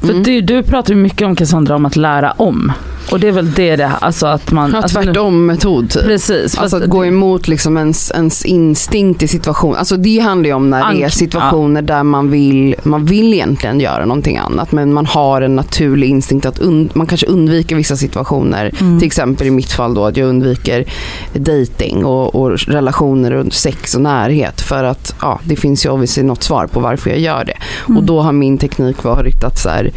För 0.00 0.10
Mm. 0.10 0.22
du, 0.22 0.40
du 0.40 0.62
pratar 0.62 0.94
ju 0.94 1.00
mycket 1.00 1.26
om 1.26 1.36
Cassandra 1.36 1.76
om 1.76 1.86
att 1.86 1.96
lära 1.96 2.30
om. 2.32 2.72
Och 3.10 3.20
det 3.20 3.28
är 3.28 3.32
väl 3.32 3.52
det 3.52 3.76
det 3.76 3.90
alltså 4.00 4.26
att 4.26 4.52
man... 4.52 4.70
Ja, 4.70 4.82
alltså, 4.82 4.98
nu- 4.98 5.04
tvärtom-metod 5.04 5.90
typ. 5.90 6.04
Precis. 6.04 6.58
Alltså 6.58 6.76
att 6.76 6.86
gå 6.86 7.06
emot 7.06 7.48
liksom 7.48 7.76
ens, 7.76 8.10
ens 8.10 8.44
instinkt 8.44 9.22
i 9.22 9.28
situation. 9.28 9.76
Alltså 9.76 9.96
det 9.96 10.18
handlar 10.18 10.46
ju 10.46 10.54
om 10.54 10.70
när 10.70 10.94
det 10.94 11.02
är 11.02 11.08
situationer 11.08 11.82
där 11.82 12.02
man 12.02 12.30
vill, 12.30 12.74
man 12.82 13.04
vill 13.04 13.34
egentligen 13.34 13.80
göra 13.80 14.04
någonting 14.04 14.36
annat 14.36 14.72
men 14.72 14.92
man 14.92 15.06
har 15.06 15.42
en 15.42 15.56
naturlig 15.56 16.08
instinkt 16.08 16.46
att 16.46 16.60
man 16.92 17.06
kanske 17.06 17.26
undviker 17.26 17.76
vissa 17.76 17.96
situationer. 17.96 18.74
Mm. 18.80 18.98
Till 18.98 19.06
exempel 19.06 19.46
i 19.46 19.50
mitt 19.50 19.72
fall 19.72 19.94
då 19.94 20.04
att 20.04 20.16
jag 20.16 20.28
undviker 20.28 20.84
dating 21.32 22.04
och, 22.04 22.34
och 22.34 22.58
relationer 22.58 23.32
och 23.32 23.52
sex 23.52 23.94
och 23.94 24.00
närhet 24.00 24.60
för 24.60 24.84
att 24.84 25.14
ja, 25.20 25.40
det 25.44 25.56
finns 25.56 25.86
ju 25.86 25.90
obviously 25.90 26.22
något 26.22 26.42
svar 26.42 26.66
på 26.66 26.80
varför 26.80 27.10
jag 27.10 27.18
gör 27.18 27.44
det. 27.44 27.56
Mm. 27.88 27.98
Och 27.98 28.04
då 28.04 28.20
har 28.20 28.32
min 28.32 28.58
teknik 28.58 29.04
varit 29.04 29.44
att 29.44 29.58
så 29.58 29.68
här, 29.68 29.90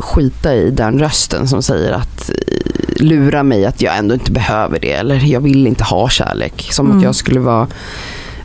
skita 0.00 0.54
i 0.54 0.70
den 0.70 0.98
rösten 0.98 1.48
som 1.48 1.62
säger 1.62 1.92
att 1.92 2.30
eh, 2.30 2.34
lura 3.04 3.42
mig 3.42 3.66
att 3.66 3.82
jag 3.82 3.96
ändå 3.96 4.14
inte 4.14 4.32
behöver 4.32 4.78
det 4.80 4.92
eller 4.92 5.24
jag 5.24 5.40
vill 5.40 5.66
inte 5.66 5.84
ha 5.84 6.08
kärlek. 6.08 6.68
Som 6.70 6.86
Mm. 6.86 6.98
att 6.98 7.04
jag 7.04 7.14
skulle 7.14 7.40
vara 7.40 7.66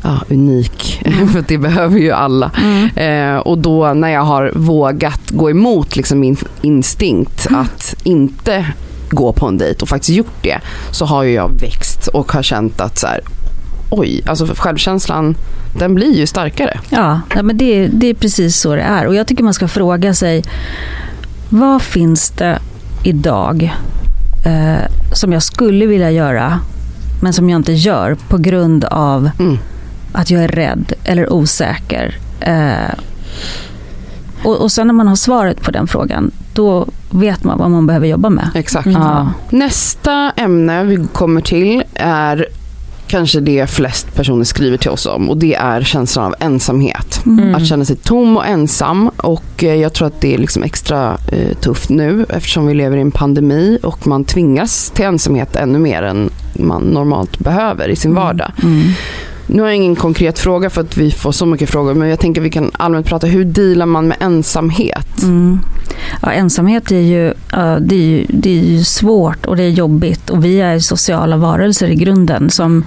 ja, 0.03 0.19
unik, 0.29 1.03
för 1.31 1.39
att 1.39 1.47
det 1.47 1.57
behöver 1.57 1.99
ju 1.99 2.11
alla. 2.11 2.51
Mm. 2.63 2.89
Eh, 3.35 3.39
och 3.39 3.57
då 3.57 3.93
när 3.93 4.09
jag 4.09 4.21
har 4.21 4.51
vågat 4.55 5.21
gå 5.31 5.49
emot 5.49 5.95
liksom 5.95 6.19
min 6.19 6.37
instinkt 6.61 7.47
Mm. 7.49 7.61
att 7.61 7.95
inte 8.03 8.65
gå 9.09 9.33
på 9.33 9.47
en 9.47 9.57
dejt 9.57 9.81
och 9.81 9.89
faktiskt 9.89 10.17
gjort 10.17 10.43
det 10.43 10.59
så 10.91 11.05
har 11.05 11.23
ju 11.23 11.33
jag 11.33 11.51
växt 11.61 12.07
och 12.07 12.31
har 12.31 12.43
känt 12.43 12.81
att 12.81 12.99
så 12.99 13.07
här, 13.07 13.19
oj, 13.89 14.21
alltså 14.27 14.47
självkänslan 14.57 15.35
den 15.79 15.95
blir 15.95 16.13
ju 16.17 16.27
starkare. 16.27 16.79
Ja, 16.89 17.21
ja, 17.35 17.43
men 17.43 17.57
det, 17.57 17.87
det 17.87 18.07
är 18.09 18.13
precis 18.13 18.57
så 18.59 18.75
det 18.75 18.81
är. 18.81 19.07
Och 19.07 19.15
jag 19.15 19.27
tycker 19.27 19.43
man 19.43 19.53
ska 19.53 19.67
fråga 19.67 20.13
sig, 20.13 20.43
vad 21.49 21.81
finns 21.81 22.29
det 22.29 22.59
idag 23.03 23.73
eh, 24.45 24.85
som 25.13 25.33
jag 25.33 25.43
skulle 25.43 25.85
vilja 25.85 26.11
göra, 26.11 26.59
men 27.21 27.33
som 27.33 27.49
jag 27.49 27.59
inte 27.59 27.73
gör 27.73 28.17
på 28.29 28.37
grund 28.37 28.83
av 28.85 29.29
Mm. 29.39 29.57
att 30.13 30.31
jag 30.31 30.43
är 30.43 30.47
rädd 30.47 30.93
eller 31.03 31.33
osäker. 31.33 32.17
Eh, 32.39 32.93
och, 34.43 34.61
och 34.61 34.71
sen 34.71 34.87
när 34.87 34.93
man 34.93 35.07
har 35.07 35.15
svaret 35.15 35.61
på 35.61 35.71
den 35.71 35.87
frågan, 35.87 36.31
då 36.53 36.87
vet 37.09 37.43
man 37.43 37.57
vad 37.57 37.71
man 37.71 37.87
behöver 37.87 38.07
jobba 38.07 38.29
med. 38.29 38.49
Exakt. 38.55 38.87
Ja. 38.87 39.27
Nästa 39.49 40.31
ämne 40.35 40.83
vi 40.83 41.07
kommer 41.13 41.41
till 41.41 41.83
är 41.95 42.45
kanske 43.07 43.39
det 43.39 43.69
flest 43.69 44.15
personer 44.15 44.43
skriver 44.43 44.77
till 44.77 44.89
oss 44.89 45.05
om 45.05 45.29
och 45.29 45.37
det 45.37 45.55
är 45.55 45.81
känslan 45.81 46.25
av 46.25 46.35
ensamhet. 46.39 47.21
Mm. 47.25 47.55
Att 47.55 47.67
känna 47.67 47.85
sig 47.85 47.95
tom 47.95 48.37
och 48.37 48.45
ensam 48.45 49.09
och 49.17 49.63
eh, 49.63 49.75
jag 49.75 49.93
tror 49.93 50.07
att 50.07 50.21
det 50.21 50.33
är 50.33 50.37
liksom 50.37 50.63
extra 50.63 51.17
eh, 51.31 51.57
tufft 51.57 51.89
nu 51.89 52.25
eftersom 52.29 52.67
vi 52.67 52.73
lever 52.73 52.97
i 52.97 53.01
en 53.01 53.11
pandemi 53.11 53.79
och 53.83 54.07
man 54.07 54.25
tvingas 54.25 54.91
till 54.95 55.05
ensamhet 55.05 55.55
ännu 55.55 55.79
mer 55.79 56.03
än 56.03 56.29
man 56.53 56.83
normalt 56.83 57.39
behöver 57.39 57.87
i 57.87 57.95
sin 57.95 58.15
vardag. 58.15 58.51
Mm. 58.63 58.83
Nu 59.47 59.61
har 59.61 59.69
jag 59.69 59.75
ingen 59.75 59.95
konkret 59.95 60.39
fråga 60.39 60.69
för 60.69 60.81
att 60.81 60.97
vi 60.97 61.11
får 61.11 61.31
så 61.31 61.45
mycket 61.45 61.69
frågor 61.69 61.93
men 61.93 62.09
jag 62.09 62.19
tänker 62.19 62.41
att 62.41 62.45
vi 62.45 62.49
kan 62.49 62.71
allmänt 62.73 63.05
prata 63.07 63.27
hur 63.27 63.45
dealar 63.45 63.85
man 63.85 64.07
med 64.07 64.17
ensamhet? 64.19 65.23
Mm. 65.23 65.59
Ja, 66.21 66.31
ensamhet 66.31 66.91
är 66.91 66.99
ju, 66.99 67.33
det 67.81 67.95
är 67.95 67.99
ju, 67.99 68.25
det 68.29 68.49
är 68.49 68.63
ju 68.63 68.83
svårt 68.83 69.45
och 69.45 69.57
det 69.57 69.63
är 69.63 69.69
jobbigt 69.69 70.29
och 70.29 70.45
vi 70.45 70.61
är 70.61 70.79
sociala 70.79 71.37
varelser 71.37 71.87
i 71.87 71.95
grunden 71.95 72.49
som 72.49 72.83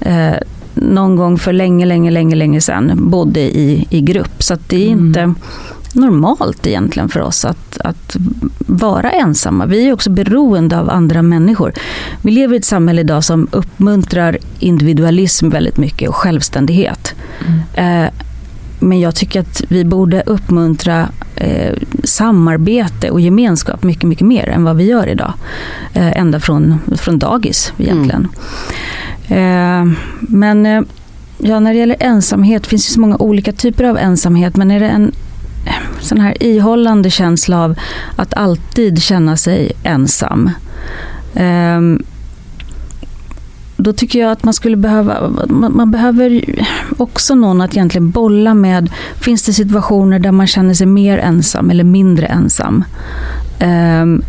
eh, 0.00 0.32
någon 0.74 1.16
gång 1.16 1.38
för 1.38 1.52
länge, 1.52 1.86
länge, 1.86 2.10
länge, 2.10 2.34
länge 2.36 2.60
sedan 2.60 3.10
bodde 3.10 3.40
i, 3.40 3.86
i 3.90 4.00
grupp. 4.00 4.42
Så 4.42 4.56
det 4.66 4.86
är 4.88 4.92
Mm. 4.92 5.06
inte 5.06 5.34
normalt 5.94 6.66
egentligen 6.66 7.08
för 7.08 7.20
oss 7.20 7.44
att, 7.44 7.78
att 7.78 8.16
vara 8.58 9.10
ensamma. 9.10 9.66
Vi 9.66 9.88
är 9.88 9.92
också 9.92 10.10
beroende 10.10 10.78
av 10.78 10.90
andra 10.90 11.22
människor. 11.22 11.72
Vi 12.22 12.30
lever 12.30 12.54
i 12.54 12.58
ett 12.58 12.64
samhälle 12.64 13.00
idag 13.00 13.24
som 13.24 13.48
uppmuntrar 13.50 14.38
individualism 14.58 15.48
väldigt 15.48 15.76
mycket 15.76 16.08
och 16.08 16.16
självständighet. 16.16 17.14
Eh, 17.74 18.06
men 18.80 19.00
jag 19.00 19.14
tycker 19.14 19.40
att 19.40 19.62
vi 19.68 19.84
borde 19.84 20.22
uppmuntra 20.26 21.08
eh, 21.34 21.76
samarbete 22.04 23.10
och 23.10 23.20
gemenskap 23.20 23.82
mycket, 23.82 24.04
mycket 24.04 24.26
mer 24.26 24.48
än 24.48 24.64
vad 24.64 24.76
vi 24.76 24.84
gör 24.84 25.06
idag. 25.06 25.32
Eh, 25.94 26.18
ända 26.18 26.40
från, 26.40 26.80
från 26.96 27.18
dagis 27.18 27.72
egentligen. 27.78 28.28
Eh, 29.28 29.84
men 30.20 30.66
eh, 30.66 30.82
ja, 31.38 31.60
när 31.60 31.72
det 31.72 31.78
gäller 31.78 31.96
ensamhet 32.00 32.66
finns 32.66 32.86
det 32.86 32.92
så 32.92 33.00
många 33.00 33.16
olika 33.16 33.52
typer 33.52 33.84
av 33.84 33.98
ensamhet. 33.98 34.56
Men 34.56 34.70
är 34.70 34.80
det 34.80 34.88
en 34.88 35.12
Eh, 35.68 36.00
sån 36.00 36.20
här 36.20 36.42
ihållande 36.42 37.10
känsla 37.10 37.64
av 37.64 37.78
att 38.16 38.34
alltid 38.34 39.02
känna 39.02 39.36
sig 39.36 39.72
ensam. 39.82 40.50
Ehm, 41.34 42.02
då 43.76 43.92
tycker 43.92 44.18
jag 44.18 44.32
att 44.32 44.44
man 44.44 44.54
skulle 44.54 44.76
behöva, 44.76 45.30
man, 45.48 45.76
man 45.76 45.90
behöver 45.90 46.44
också 46.98 47.34
någon 47.34 47.60
att 47.60 47.72
egentligen 47.72 48.10
bolla 48.10 48.54
med. 48.54 48.90
Finns 49.20 49.42
det 49.42 49.52
situationer 49.52 50.18
där 50.18 50.32
man 50.32 50.46
känner 50.46 50.74
sig 50.74 50.86
mer 50.86 51.18
ensam 51.18 51.70
eller 51.70 51.84
mindre 51.84 52.26
ensam? 52.26 52.84
Ehm, 53.58 54.22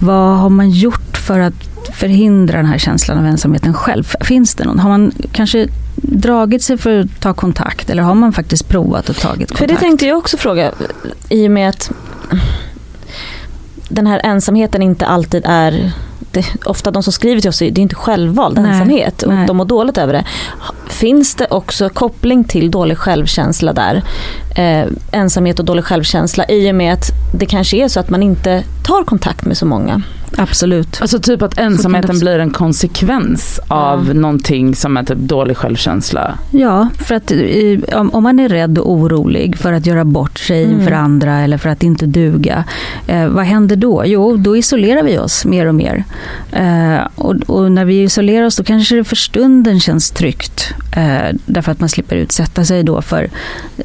vad 0.00 0.38
har 0.38 0.48
man 0.48 0.70
gjort 0.70 1.16
för 1.16 1.40
att 1.40 1.88
förhindra 1.92 2.56
den 2.56 2.66
här 2.66 2.78
känslan 2.78 3.18
av 3.18 3.26
ensamheten 3.26 3.74
själv? 3.74 4.12
Finns 4.20 4.54
det 4.54 4.64
någon? 4.64 4.78
Har 4.78 4.90
man 4.90 5.12
kanske 5.32 5.68
dragit 6.08 6.62
sig 6.62 6.78
för 6.78 7.00
att 7.00 7.20
ta 7.20 7.34
kontakt 7.34 7.90
eller 7.90 8.02
har 8.02 8.14
man 8.14 8.32
faktiskt 8.32 8.68
provat 8.68 9.08
och 9.08 9.16
tagit 9.16 9.48
kontakt? 9.48 9.58
För 9.58 9.66
det 9.66 9.76
tänkte 9.76 10.06
jag 10.06 10.18
också 10.18 10.36
fråga, 10.36 10.72
i 11.28 11.46
och 11.46 11.50
med 11.50 11.68
att 11.68 11.90
den 13.88 14.06
här 14.06 14.20
ensamheten 14.24 14.82
inte 14.82 15.06
alltid 15.06 15.42
är 15.46 15.92
det, 16.34 16.44
ofta 16.64 16.90
de 16.90 17.02
som 17.02 17.12
skriver 17.12 17.40
till 17.40 17.48
oss, 17.48 17.58
det 17.58 17.66
är 17.66 17.78
inte 17.78 17.94
självvald 17.94 18.58
Nej, 18.58 18.70
ensamhet 18.70 19.22
och 19.22 19.34
nej. 19.34 19.46
de 19.46 19.56
mår 19.56 19.64
dåligt 19.64 19.98
över 19.98 20.12
det. 20.12 20.24
Finns 20.88 21.34
det 21.34 21.46
också 21.50 21.88
koppling 21.88 22.44
till 22.44 22.70
dålig 22.70 22.98
självkänsla 22.98 23.72
där? 23.72 24.02
Eh, 24.56 24.86
ensamhet 25.12 25.58
och 25.58 25.64
dålig 25.64 25.84
självkänsla 25.84 26.44
i 26.48 26.70
och 26.70 26.74
med 26.74 26.92
att 26.92 27.10
det 27.32 27.46
kanske 27.46 27.76
är 27.76 27.88
så 27.88 28.00
att 28.00 28.10
man 28.10 28.22
inte 28.22 28.64
tar 28.84 29.04
kontakt 29.04 29.44
med 29.44 29.56
så 29.56 29.66
många. 29.66 30.02
Absolut. 30.36 30.98
Alltså 31.00 31.18
typ 31.18 31.42
att 31.42 31.58
ensamheten 31.58 32.18
blir 32.18 32.38
en 32.38 32.50
konsekvens 32.50 33.60
av 33.68 34.06
Ja. 34.08 34.12
någonting 34.14 34.74
som 34.74 34.96
är 34.96 35.04
typ 35.04 35.18
dålig 35.18 35.56
självkänsla. 35.56 36.38
Ja, 36.50 36.88
för 36.98 37.14
att 37.14 37.32
om, 38.12 38.22
man 38.22 38.38
är 38.40 38.48
rädd 38.48 38.78
och 38.78 38.92
orolig 38.92 39.56
för 39.58 39.72
att 39.72 39.86
göra 39.86 40.04
bort 40.04 40.38
sig 40.38 40.64
Mm. 40.64 40.80
inför 40.80 40.92
andra 40.92 41.40
eller 41.40 41.58
för 41.58 41.68
att 41.68 41.82
inte 41.82 42.06
duga, 42.06 42.64
eh, 43.06 43.26
vad 43.28 43.44
händer 43.44 43.76
då? 43.76 44.02
Jo, 44.06 44.36
då 44.36 44.56
isolerar 44.56 45.02
vi 45.02 45.18
oss 45.18 45.44
mer 45.44 45.66
och 45.66 45.74
mer. 45.74 46.04
Eh, 46.52 47.06
och, 47.14 47.34
och 47.46 47.72
när 47.72 47.84
vi 47.84 48.02
isolerar 48.02 48.46
oss 48.46 48.56
då 48.56 48.64
kanske 48.64 48.96
det 48.96 49.04
för 49.04 49.16
stunden 49.16 49.80
känns 49.80 50.10
tryggt. 50.10 50.74
Eh, 50.96 51.36
därför 51.46 51.72
att 51.72 51.80
man 51.80 51.88
slipper 51.88 52.16
utsätta 52.16 52.64
sig 52.64 52.82
då 52.82 53.02
för 53.02 53.28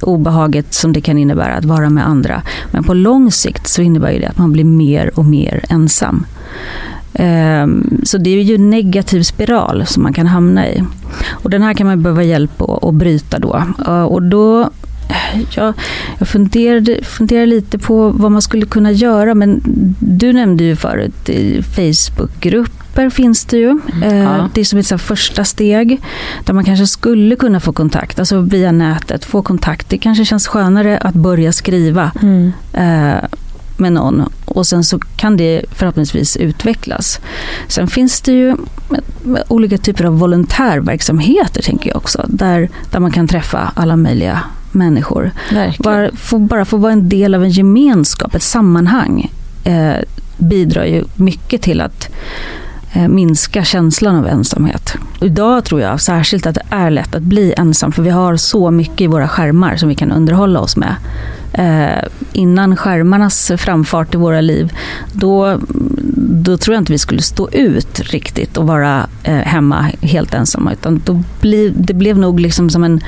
obehaget 0.02 0.74
som 0.74 0.94
det 0.94 1.02
kan 1.02 1.18
innebära 1.18 1.54
att 1.56 1.66
vara 1.66 1.90
med 1.90 2.08
andra. 2.08 2.42
Men 2.72 2.84
på 2.84 2.94
lång 2.94 3.32
sikt 3.32 3.68
så 3.68 3.82
innebär 3.82 4.20
det 4.20 4.26
att 4.26 4.38
man 4.38 4.52
blir 4.52 4.64
mer 4.64 5.12
och 5.16 5.26
mer 5.26 5.64
ensam. 5.70 6.26
Ehm, 7.13 8.00
Så 8.04 8.17
det 8.17 8.30
är 8.30 8.41
ju 8.43 8.56
en 8.56 8.69
negativ 8.69 9.24
spiral 9.24 9.86
som 9.88 10.04
man 10.04 10.13
kan 10.13 10.28
hamna 10.28 10.67
i. 10.67 10.84
Och 11.30 11.50
den 11.50 11.62
här 11.62 11.74
kan 11.74 11.88
man 11.88 12.02
behöva 12.04 12.24
hjälp 12.24 12.62
att 12.62 12.84
att 12.84 12.93
bryta 12.93 13.39
då. 13.39 13.63
Och 14.10 14.22
då 14.24 14.69
jag, 15.56 15.74
jag 16.19 16.28
funderade, 16.28 17.04
funderade 17.04 17.45
lite 17.45 17.78
på 17.78 18.10
vad 18.10 18.32
man 18.32 18.41
skulle 18.41 18.65
kunna 18.65 18.91
göra, 18.91 19.36
men 19.36 19.62
du 20.00 20.34
nämnde 20.34 20.63
ju 20.63 20.76
förut 20.76 21.30
i 21.30 21.62
Facebookgrupper 21.63 23.10
finns 23.10 23.45
det 23.45 23.58
ju. 23.58 23.80
Eh, 24.04 24.17
Ja. 24.24 24.50
Det 24.54 24.62
är 24.62 24.65
som 24.65 24.80
ett 24.80 25.02
första 25.02 25.43
steg 25.43 26.02
där 26.45 26.54
man 26.54 26.63
kanske 26.65 26.88
skulle 26.88 27.36
kunna 27.36 27.60
få 27.60 27.74
kontakt, 27.74 28.19
alltså 28.19 28.39
via 28.41 28.72
nätet, 28.72 29.26
få 29.26 29.41
kontakt. 29.41 29.89
Det 29.89 29.98
kanske 29.98 30.26
känns 30.26 30.48
skönare 30.48 30.98
att 30.98 31.15
börja 31.15 31.52
skriva 31.54 32.12
eh, 32.74 33.24
med 33.80 33.94
någon 33.94 34.24
och 34.46 34.68
sen 34.68 34.84
så 34.84 35.00
kan 35.00 35.38
det 35.38 35.62
förhoppningsvis 35.72 36.38
utvecklas. 36.38 37.20
Sen 37.68 37.88
finns 37.88 38.22
det 38.22 38.32
ju 38.32 38.56
olika 39.48 39.78
typer 39.78 40.06
av 40.06 40.20
volontärverksamheter 40.20 41.62
tänker 41.62 41.89
jag 41.89 41.98
också, 41.98 42.26
där, 42.28 42.70
där 42.92 43.00
man 43.00 43.12
kan 43.12 43.28
träffa 43.28 43.72
alla 43.76 43.96
möjliga 43.96 44.44
människor. 44.72 45.32
Bara 45.80 46.12
få, 46.15 46.39
bara 46.39 46.65
få 46.65 46.78
vara 46.78 46.94
en 46.94 47.10
del 47.10 47.36
av 47.36 47.44
en 47.44 47.50
gemenskap, 47.50 48.36
ett 48.36 48.44
sammanhang, 48.44 49.32
eh, 49.63 49.96
bidrar 50.38 50.86
ju 50.86 51.04
mycket 51.15 51.62
till 51.62 51.82
att 51.82 52.10
Eh, 52.93 53.08
minska 53.08 53.63
känslan 53.63 54.15
av 54.15 54.28
ensamhet. 54.28 54.95
Idag 55.21 55.65
tror 55.65 55.82
jag 55.82 56.02
särskilt 56.02 56.45
att 56.45 56.56
det 56.56 56.65
är 56.69 56.89
lätt 56.89 57.15
att 57.15 57.23
bli 57.23 57.54
ensam 57.58 57.91
för 57.91 58.04
vi 58.04 58.10
har 58.10 58.36
så 58.36 58.71
mycket 58.71 59.02
i 59.02 59.08
våra 59.08 59.28
skärmar 59.28 59.75
som 59.75 59.89
vi 59.89 59.95
kan 59.95 60.12
underhålla 60.12 60.60
oss 60.60 60.78
med. 60.78 60.95
Eh, 61.54 62.04
innan 62.34 62.75
skärmarnas 62.75 63.52
framfart 63.58 64.13
i 64.13 64.17
våra 64.17 64.41
liv, 64.41 64.73
då, 65.13 65.60
då 66.15 66.58
tror 66.58 66.73
jag 66.75 66.82
inte 66.82 66.91
vi 66.91 66.97
skulle 66.97 67.21
stå 67.21 67.49
ut 67.49 67.99
riktigt 67.99 68.58
och 68.58 68.67
vara 68.67 69.08
eh, 69.23 69.36
hemma 69.36 69.86
helt 70.02 70.34
ensamma. 70.34 70.73
Utan 70.73 71.02
då 71.06 71.23
bli, 71.41 71.73
det 71.75 71.93
blev 71.93 72.17
nog 72.17 72.39
liksom 72.39 72.69
som 72.69 72.84
en, 72.84 73.02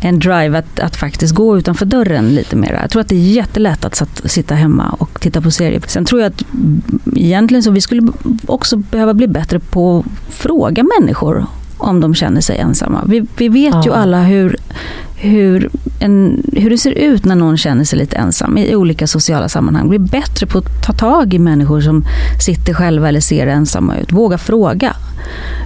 en 0.00 0.18
drive 0.18 0.58
att, 0.58 0.80
att 0.80 0.96
faktiskt 0.96 1.34
gå 1.34 1.58
utanför 1.58 1.86
dörren 1.86 2.34
lite 2.34 2.56
mer. 2.56 2.78
Jag 2.82 2.90
tror 2.90 3.00
att 3.00 3.08
det 3.08 3.16
är 3.16 3.32
jättelätt 3.32 3.84
att 3.84 3.94
satt, 3.94 4.30
sitta 4.30 4.54
hemma 4.54 4.96
och 4.98 5.20
titta 5.20 5.40
på 5.40 5.50
serier. 5.50 5.82
Sen 5.86 6.04
tror 6.04 6.20
jag 6.20 6.32
att 6.32 6.44
mm, 6.54 6.82
egentligen 7.16 7.62
så 7.62 7.70
vi 7.70 7.80
skulle 7.80 8.12
också 8.46 8.76
behöva 8.76 9.14
bli 9.14 9.28
bättre 9.28 9.58
på 9.58 9.98
att 9.98 10.34
fråga 10.34 10.84
människor 11.00 11.46
om 11.78 12.00
de 12.00 12.14
känner 12.14 12.40
sig 12.40 12.58
ensamma. 12.58 13.04
Vi, 13.06 13.26
vi 13.36 13.48
vet 13.48 13.74
ju 13.86 13.90
Ja. 13.90 13.94
alla 13.94 14.22
hur, 14.22 14.56
hur, 15.16 15.70
en, 16.00 16.42
hur 16.52 16.70
det 16.70 16.78
ser 16.78 16.90
ut 16.90 17.24
när 17.24 17.34
någon 17.34 17.56
känner 17.56 17.84
sig 17.84 17.98
lite 17.98 18.16
ensam 18.16 18.58
i 18.58 18.76
olika 18.76 19.06
sociala 19.06 19.48
sammanhang. 19.48 19.88
Bli 19.88 19.98
bättre 19.98 20.46
på 20.46 20.58
att 20.58 20.86
ta 20.86 20.92
tag 20.92 21.34
i 21.34 21.38
människor 21.38 21.80
som 21.80 22.04
sitter 22.46 22.74
själva 22.74 23.08
eller 23.08 23.20
ser 23.20 23.46
ensamma 23.46 23.96
ut. 23.96 24.12
Våga 24.12 24.38
fråga. 24.38 24.96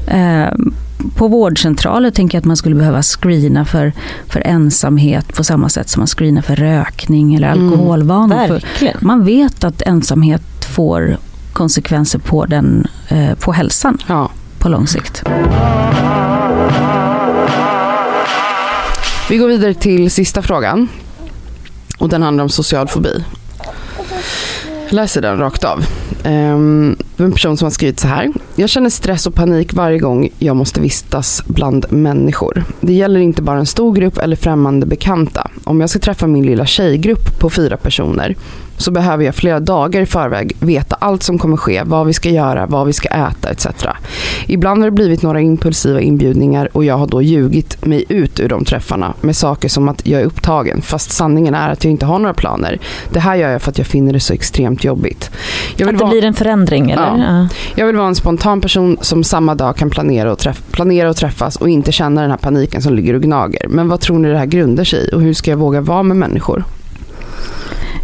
Eh, 0.06 0.48
på 1.17 1.29
vårdcentraler 1.29 2.11
tänker 2.11 2.37
jag 2.37 2.41
att 2.41 2.47
man 2.47 2.57
skulle 2.57 2.75
behöva 2.75 3.03
screena 3.03 3.65
för, 3.65 3.93
för 4.29 4.41
ensamhet 4.41 5.35
på 5.35 5.45
samma 5.45 5.69
sätt 5.69 5.89
som 5.89 6.01
man 6.01 6.07
screenar 6.07 6.43
för 6.43 6.57
rökning 6.57 7.35
eller 7.35 7.53
Mm. 7.53 7.69
alkoholvanor. 7.73 8.49
Verkligen. 8.49 8.97
man 9.01 9.25
vet 9.25 9.65
att 9.65 9.83
ensamhet 9.83 10.65
får 10.71 11.17
konsekvenser 11.53 12.19
på, 12.19 12.45
den, 12.47 12.87
eh, 13.09 13.35
på 13.35 13.53
hälsan 13.53 13.99
Ja. 14.07 14.31
på 14.59 14.69
lång 14.69 14.87
sikt. 14.87 15.23
Vi 19.31 19.37
går 19.37 19.49
vidare 19.49 19.75
till 19.75 20.11
sista 20.11 20.43
frågan. 20.43 20.89
Och 21.99 22.09
den 22.09 22.23
handlar 22.23 22.45
om 22.45 22.51
social 22.51 22.89
fobi. 22.89 23.25
Jag 24.90 24.94
läser 24.94 25.22
den 25.22 25.38
rakt 25.38 25.64
av. 25.64 25.85
Um, 26.24 26.96
en 27.16 27.33
person 27.33 27.57
som 27.57 27.66
har 27.66 27.70
skrivit 27.70 28.00
så 28.00 28.09
här. 28.09 28.33
Jag 28.57 28.68
känner 28.68 28.90
stress 28.90 29.26
och 29.26 29.35
panik 29.35 29.74
varje 29.74 29.98
gång 29.98 30.29
jag 30.38 30.57
måste 30.57 30.81
vistas 30.81 31.42
bland 31.46 31.92
människor. 31.92 32.64
Det 32.81 32.92
gäller 32.92 33.20
inte 33.20 33.42
bara 33.42 33.59
en 33.59 33.66
stor 33.66 33.94
grupp 33.94 34.18
eller 34.18 34.37
främmande 34.37 34.87
bekanta. 34.87 35.50
Om 35.64 35.81
jag 35.81 35.90
ska 35.90 35.98
träffa 35.98 36.26
min 36.26 36.46
lilla 36.46 36.66
tjejgrupp 36.66 37.40
på 37.40 37.50
fyra 37.50 37.76
personer 37.76 38.37
så 38.81 38.90
behöver 38.90 39.25
jag 39.25 39.35
flera 39.35 39.61
dagar 39.61 40.01
i 40.03 40.07
förväg 40.07 40.57
veta 40.61 40.97
allt 41.01 41.23
som 41.23 41.38
kommer 41.38 41.57
ske, 41.57 41.83
vad 41.85 42.07
vi 42.07 42.12
ska 42.12 42.29
göra, 42.31 42.66
vad 42.66 42.87
vi 42.87 42.93
ska 42.93 43.09
äta 43.09 43.49
etc. 43.51 43.66
Ibland 44.47 44.81
har 44.83 44.87
det 44.90 44.95
blivit 44.95 45.23
några 45.23 45.40
impulsiva 45.40 46.01
inbjudningar 46.01 46.69
och 46.73 46.85
jag 46.85 46.99
har 46.99 47.07
då 47.07 47.23
ljugit 47.23 47.87
mig 47.87 48.05
ut 48.09 48.40
ur 48.40 48.49
de 48.49 48.64
träffarna 48.64 49.14
med 49.21 49.37
saker 49.37 49.69
som 49.69 49.88
att 49.88 50.07
jag 50.07 50.21
är 50.21 50.25
upptagen 50.25 50.83
fast 50.83 51.11
sanningen 51.12 51.55
är 51.55 51.69
att 51.71 51.85
jag 51.85 51.90
inte 51.90 52.07
har 52.07 52.19
några 52.19 52.35
planer. 52.35 52.79
Det 53.11 53.21
här 53.21 53.37
gör 53.37 53.51
jag 53.51 53.62
för 53.62 53.71
att 53.71 53.79
jag 53.79 53.87
finner 53.87 54.12
det 54.12 54.21
så 54.21 54.33
extremt 54.33 54.85
jobbigt. 54.85 55.31
Jag 55.77 55.87
vill 55.87 55.95
Att 55.95 55.99
det 55.99 56.05
vara- 56.05 56.11
blir 56.12 56.25
en 56.25 56.35
förändring 56.35 56.90
eller? 56.90 57.03
Ja. 57.03 57.19
Ja. 57.19 57.49
jag 57.75 57.87
vill 57.87 57.97
vara 57.97 58.09
en 58.09 58.14
spontan 58.14 58.61
person 58.61 58.99
som 59.01 59.25
samma 59.25 59.55
dag 59.55 59.77
kan 59.77 59.90
planera 59.90 60.33
och, 60.33 60.38
träff- 60.38 60.62
planera 60.71 61.11
och 61.11 61.16
träffas 61.16 61.57
och 61.57 61.69
inte 61.69 61.93
känna 61.93 62.21
den 62.21 62.31
här 62.31 62.38
paniken 62.38 62.83
som 62.83 62.95
ligger 62.95 63.14
och 63.14 63.23
gnager. 63.23 63.66
Men 63.69 63.88
vad 63.88 64.01
tror 64.01 64.19
ni 64.19 64.29
det 64.29 64.38
här 64.38 64.47
grundar 64.47 64.85
sig 64.85 65.09
i 65.09 65.14
och 65.14 65.21
hur 65.23 65.35
ska 65.35 65.51
jag 65.51 65.59
våga 65.59 65.81
vara 65.81 66.03
med 66.03 66.16
människor? 66.16 66.64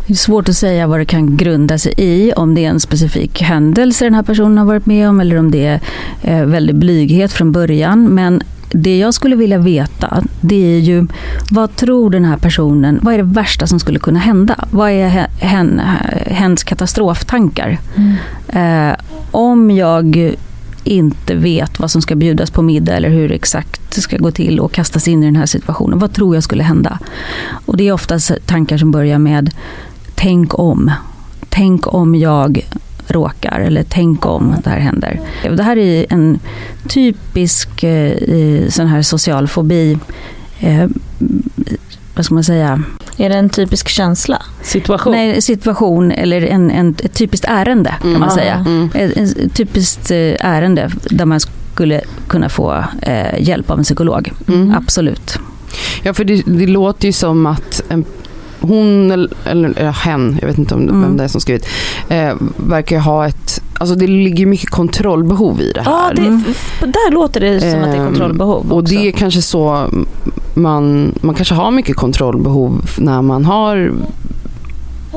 Det 0.06 0.12
är 0.12 0.16
svårt 0.16 0.48
att 0.48 0.56
säga 0.56 0.86
vad 0.86 0.98
det 0.98 1.04
kan 1.04 1.36
grunda 1.36 1.78
sig 1.78 1.94
i, 1.96 2.32
om 2.32 2.54
det 2.54 2.64
är 2.64 2.68
en 2.68 2.80
specifik 2.80 3.42
händelse 3.42 4.04
den 4.04 4.14
här 4.14 4.22
personen 4.22 4.58
har 4.58 4.64
varit 4.64 4.86
med 4.86 5.08
om 5.08 5.20
eller 5.20 5.36
om 5.38 5.50
det 5.50 5.66
är 5.66 5.80
eh, 6.22 6.44
väldigt 6.44 6.76
blyghet 6.76 7.32
från 7.32 7.52
början. 7.52 8.04
Men 8.04 8.42
det 8.70 8.98
jag 8.98 9.14
skulle 9.14 9.36
vilja 9.36 9.58
veta, 9.58 10.24
det 10.40 10.76
är 10.76 10.78
ju 10.78 11.06
vad 11.50 11.76
tror 11.76 12.10
den 12.10 12.24
här 12.24 12.36
personen, 12.36 12.98
vad 13.02 13.14
är 13.14 13.18
det 13.18 13.24
värsta 13.24 13.66
som 13.66 13.80
skulle 13.80 13.98
kunna 13.98 14.18
hända? 14.18 14.64
Vad 14.70 14.90
är 14.90 15.08
hen, 15.08 15.28
hen, 15.38 15.80
hens 16.26 16.64
katastroftankar? 16.64 17.78
Eh, 18.48 18.96
om 19.30 19.70
jag 19.70 20.34
inte 20.84 21.34
vet 21.34 21.80
vad 21.80 21.90
som 21.90 22.02
ska 22.02 22.14
bjudas 22.14 22.50
på 22.50 22.62
middag 22.62 22.96
eller 22.96 23.08
hur 23.08 23.32
exakt 23.32 23.94
det 23.94 24.00
ska 24.00 24.16
gå 24.16 24.30
till 24.30 24.60
och 24.60 24.72
kastas 24.72 25.08
in 25.08 25.22
i 25.22 25.26
den 25.26 25.36
här 25.36 25.46
situationen. 25.46 25.98
Vad 25.98 26.12
tror 26.12 26.34
jag 26.34 26.44
skulle 26.44 26.62
hända? 26.62 26.98
Och 27.66 27.76
det 27.76 27.88
är 27.88 27.92
oftast 27.92 28.46
tankar 28.46 28.78
som 28.78 28.90
börjar 28.90 29.18
med 29.18 29.50
tänk 30.16 30.58
om. 30.58 30.90
Tänk 31.48 31.94
om 31.94 32.14
jag 32.14 32.66
råkar 33.08 33.60
eller 33.60 33.84
tänk 33.88 34.26
om 34.26 34.54
det 34.64 34.70
här 34.70 34.78
händer. 34.78 35.20
Det 35.56 35.62
här 35.62 35.76
är 35.76 36.06
en 36.10 36.38
typisk 36.88 37.82
eh, 37.82 38.68
sån 38.68 38.86
här 38.86 39.02
social 39.02 39.48
fobi. 39.48 39.98
Eh, 40.60 40.86
vad 42.16 42.24
ska 42.24 42.34
man 42.34 42.44
säga? 42.44 42.82
Är 43.16 43.28
det 43.28 43.34
en 43.36 43.48
typisk 43.48 43.88
känsla? 43.88 44.42
Situation. 44.62 45.12
Nej, 45.12 45.42
situation 45.42 46.12
eller 46.12 46.42
en, 46.42 46.70
en, 46.70 46.94
ett 47.02 47.14
typiskt 47.14 47.46
ärende 47.48 47.94
kan 48.00 48.08
Mm. 48.10 48.20
man 48.20 48.30
säga. 48.30 48.54
Mm. 48.54 48.90
Ett, 48.94 49.16
ett 49.16 49.54
typiskt 49.54 50.10
eh, 50.10 50.16
ärende 50.40 50.90
där 51.10 51.24
man 51.24 51.40
skulle 51.40 52.00
kunna 52.28 52.48
få 52.48 52.84
eh, 53.02 53.40
hjälp 53.42 53.70
av 53.70 53.78
en 53.78 53.84
psykolog. 53.84 54.32
Mm. 54.48 54.74
Absolut. 54.74 55.38
Ja, 56.02 56.14
för 56.14 56.24
det, 56.24 56.42
det 56.46 56.66
låter 56.66 57.06
ju 57.06 57.12
som 57.12 57.46
att 57.46 57.82
en, 57.88 58.04
hon 58.66 59.10
eller, 59.10 59.30
eller 59.44 59.92
hen, 59.92 60.38
jag 60.40 60.48
vet 60.48 60.58
inte 60.58 60.74
om 60.74 60.82
Mm. 60.82 61.00
vem 61.02 61.16
det 61.16 61.24
är 61.24 61.28
som 61.28 61.40
skrivit, 61.40 61.66
eh, 62.08 62.34
verkar 62.56 62.98
ha 62.98 63.26
ett, 63.26 63.62
alltså 63.78 63.94
det 63.94 64.06
ligger 64.06 64.46
mycket 64.46 64.70
kontrollbehov 64.70 65.60
i 65.60 65.72
det 65.72 65.80
här. 65.82 65.90
Ja, 65.90 66.12
det, 66.16 66.22
Mm. 66.22 66.42
där 66.80 67.12
låter 67.12 67.40
det 67.40 67.60
som 67.60 67.68
att 67.82 67.92
det 67.92 67.96
är 67.96 68.00
Ehm, 68.00 68.06
kontrollbehov 68.06 68.72
Och 68.72 68.78
också. 68.78 68.94
det 68.94 69.08
är 69.08 69.12
kanske 69.12 69.42
så 69.42 69.90
man, 70.54 71.14
man 71.20 71.34
kanske 71.34 71.54
har 71.54 71.70
mycket 71.70 71.96
kontrollbehov 71.96 72.84
när 72.98 73.22
man 73.22 73.44
har 73.44 73.92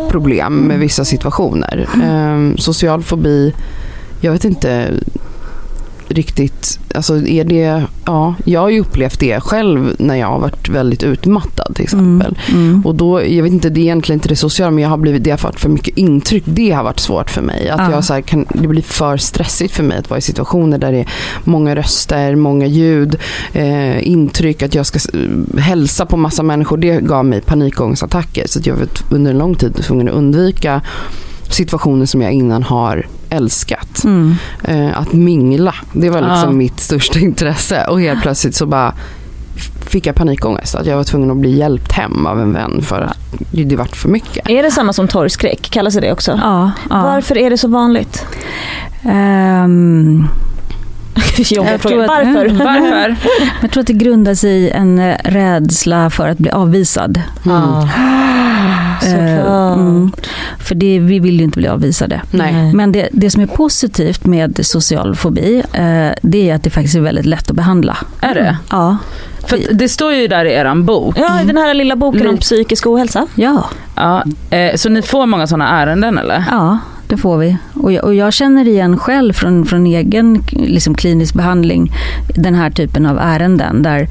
problem 0.10 0.54
med 0.54 0.80
vissa 0.80 1.06
situationer. 1.06 1.88
Eh, 2.04 2.56
social 2.58 3.02
fobi, 3.04 3.54
jag 4.22 4.32
vet 4.32 4.46
inte 4.46 4.88
riktigt, 6.10 6.80
alltså 6.96 7.28
är 7.28 7.44
det, 7.44 7.84
ja, 8.06 8.36
jag 8.46 8.62
har 8.62 8.70
ju 8.70 8.80
upplevt 8.80 9.20
det 9.20 9.40
själv 9.40 9.96
när 10.00 10.16
jag 10.16 10.28
har 10.28 10.40
varit 10.40 10.70
väldigt 10.70 11.04
utmattad 11.04 11.76
till 11.76 11.84
exempel. 11.84 12.38
Mm. 12.50 12.86
Och 12.86 12.96
då, 12.96 13.26
jag 13.26 13.44
vet 13.44 13.52
inte, 13.54 13.70
det 13.70 13.80
är 13.80 13.84
egentligen 13.84 14.18
inte 14.18 14.30
det 14.30 14.36
sociala 14.36 14.72
men 14.72 14.84
jag 14.84 14.90
har 14.90 14.98
blivit, 14.98 15.24
det 15.24 15.32
har 15.32 15.38
varit 15.38 15.60
för 15.60 15.70
mycket 15.70 15.98
intryck. 15.98 16.44
Det 16.46 16.72
har 16.72 16.84
varit 16.84 17.00
svårt 17.00 17.30
för 17.30 17.42
mig. 17.42 17.70
Att 17.70 17.80
Ja. 17.80 17.92
jag 17.92 18.04
så 18.04 18.14
här, 18.14 18.22
kan, 18.22 18.46
det 18.54 18.68
blir 18.68 18.82
för 18.82 19.18
stressigt 19.18 19.74
för 19.74 19.84
mig 19.84 19.98
att 19.98 20.10
vara 20.10 20.18
i 20.18 20.22
situationer 20.22 20.78
där 20.78 20.92
det 20.92 20.98
är 21.00 21.08
många 21.44 21.76
röster, 21.76 22.36
många 22.36 22.66
ljud, 22.66 23.16
eh, 23.54 24.08
intryck, 24.08 24.62
att 24.64 24.76
jag 24.76 24.86
ska 24.86 25.00
eh, 25.18 25.60
hälsa 25.62 26.06
på 26.06 26.18
massa 26.18 26.44
människor. 26.44 26.78
Det 26.78 27.02
gav 27.02 27.26
mig 27.26 27.42
panikångestattacker. 27.42 28.44
Så 28.48 28.60
jag 28.64 28.76
var 28.76 28.88
under 29.10 29.32
en 29.32 29.38
lång 29.38 29.56
tid 29.56 29.76
tvungen 29.76 30.08
att 30.10 30.16
undvika 30.16 30.82
situationer 31.50 32.06
som 32.06 32.22
jag 32.22 32.32
innan 32.32 32.64
har 32.64 33.08
älskat. 33.30 34.04
Mm. 34.04 34.36
Eh, 34.64 35.00
att 35.00 35.14
mingla, 35.14 35.76
det 35.94 36.10
var 36.10 36.22
liksom 36.22 36.44
Ja. 36.44 36.52
mitt 36.52 36.80
största 36.80 37.20
intresse. 37.30 37.86
Och 37.86 38.02
helt 38.02 38.22
plötsligt 38.22 38.56
så 38.56 38.66
bara 38.66 38.94
fick 39.86 40.06
jag 40.06 40.16
panikångest. 40.16 40.76
Att 40.76 40.86
jag 40.86 40.98
var 40.98 41.04
tvungen 41.04 41.32
att 41.32 41.38
bli 41.38 41.58
hjälpt 41.58 41.92
hem 41.92 42.26
av 42.26 42.42
en 42.42 42.54
vän 42.54 42.82
för 42.82 43.02
att 43.02 43.18
det, 43.52 43.76
vart 43.76 43.96
för 43.96 44.10
mycket. 44.10 44.50
Är 44.50 44.64
det 44.64 44.72
samma 44.72 44.94
som 44.94 45.08
torgskräck? 45.08 45.62
Kallas 45.72 45.94
det 45.94 46.02
det 46.02 46.12
också? 46.12 46.32
Ja, 46.44 46.72
ja. 46.90 47.02
Varför 47.04 47.38
är 47.38 47.50
det 47.50 47.58
så 47.58 47.68
vanligt? 47.68 48.26
Ehm, 49.04 50.28
Jobbiga 51.38 51.72
Jag 51.72 51.82
frågor. 51.82 51.96
tror 51.96 52.02
att- 52.04 52.08
Varför? 52.26 52.50
Varför? 52.66 53.16
jag 53.62 53.72
tror 53.72 53.82
att 53.82 53.88
det 53.88 53.94
grundar 53.94 54.34
sig 54.36 54.52
i 54.52 54.70
en 54.70 55.00
eh, 55.00 55.16
rädsla 55.24 56.10
för 56.10 56.30
att 56.30 56.38
bli 56.38 56.52
avvisad. 56.52 57.22
Mm. 57.46 57.62
Såklart. 59.02 59.48
Eh, 59.48 59.74
mm. 59.74 60.12
För 60.60 60.76
det, 60.76 61.00
vi 61.00 61.20
vill 61.20 61.38
ju 61.38 61.44
inte 61.44 61.60
bli 61.60 61.68
avvisade. 61.68 62.22
Nej. 62.32 62.74
Men 62.74 62.92
det, 62.92 63.10
det 63.12 63.30
som 63.30 63.42
är 63.44 63.48
positivt 63.48 64.26
med 64.26 64.60
social 64.66 65.16
fobi, 65.16 65.64
eh, 65.74 66.10
det 66.22 66.50
är 66.50 66.56
att 66.56 66.64
det 66.64 66.70
faktiskt 66.70 66.96
är 66.96 67.00
väldigt 67.02 67.26
lätt 67.26 67.50
att 67.50 67.56
behandla. 67.56 67.98
Är 68.22 68.36
det? 68.36 68.58
Ja. 68.72 68.98
För 69.48 69.60
det 69.74 69.90
står 69.90 70.14
ju 70.14 70.28
där 70.28 70.46
i 70.46 70.54
eran 70.54 70.86
bok. 70.86 71.16
Ja, 71.20 71.40
den 71.46 71.58
här 71.58 71.74
lilla 71.74 71.96
boken 71.96 72.28
om 72.28 72.38
psykisk 72.38 72.88
ohälsa. 72.88 73.28
Ja, 73.36 73.64
Ja, 73.96 74.24
så 74.76 74.90
ni 74.90 75.02
får 75.02 75.26
många 75.26 75.48
sådana 75.48 75.70
ärenden 75.82 76.18
eller? 76.18 76.44
ja 76.52 76.78
det 77.10 77.18
får 77.18 77.38
vi. 77.38 77.58
Och 77.74 77.92
jag, 77.92 78.04
och 78.04 78.16
jag 78.16 78.34
känner 78.34 78.68
igen 78.68 78.98
själv 78.98 79.34
från, 79.34 79.66
från 79.66 79.86
egen 79.86 80.44
liksom, 80.52 80.96
klinisk 80.96 81.34
behandling 81.34 81.92
den 82.36 82.56
här 82.56 82.70
typen 82.70 83.06
av 83.06 83.18
ärenden 83.20 83.84
där, 83.84 84.02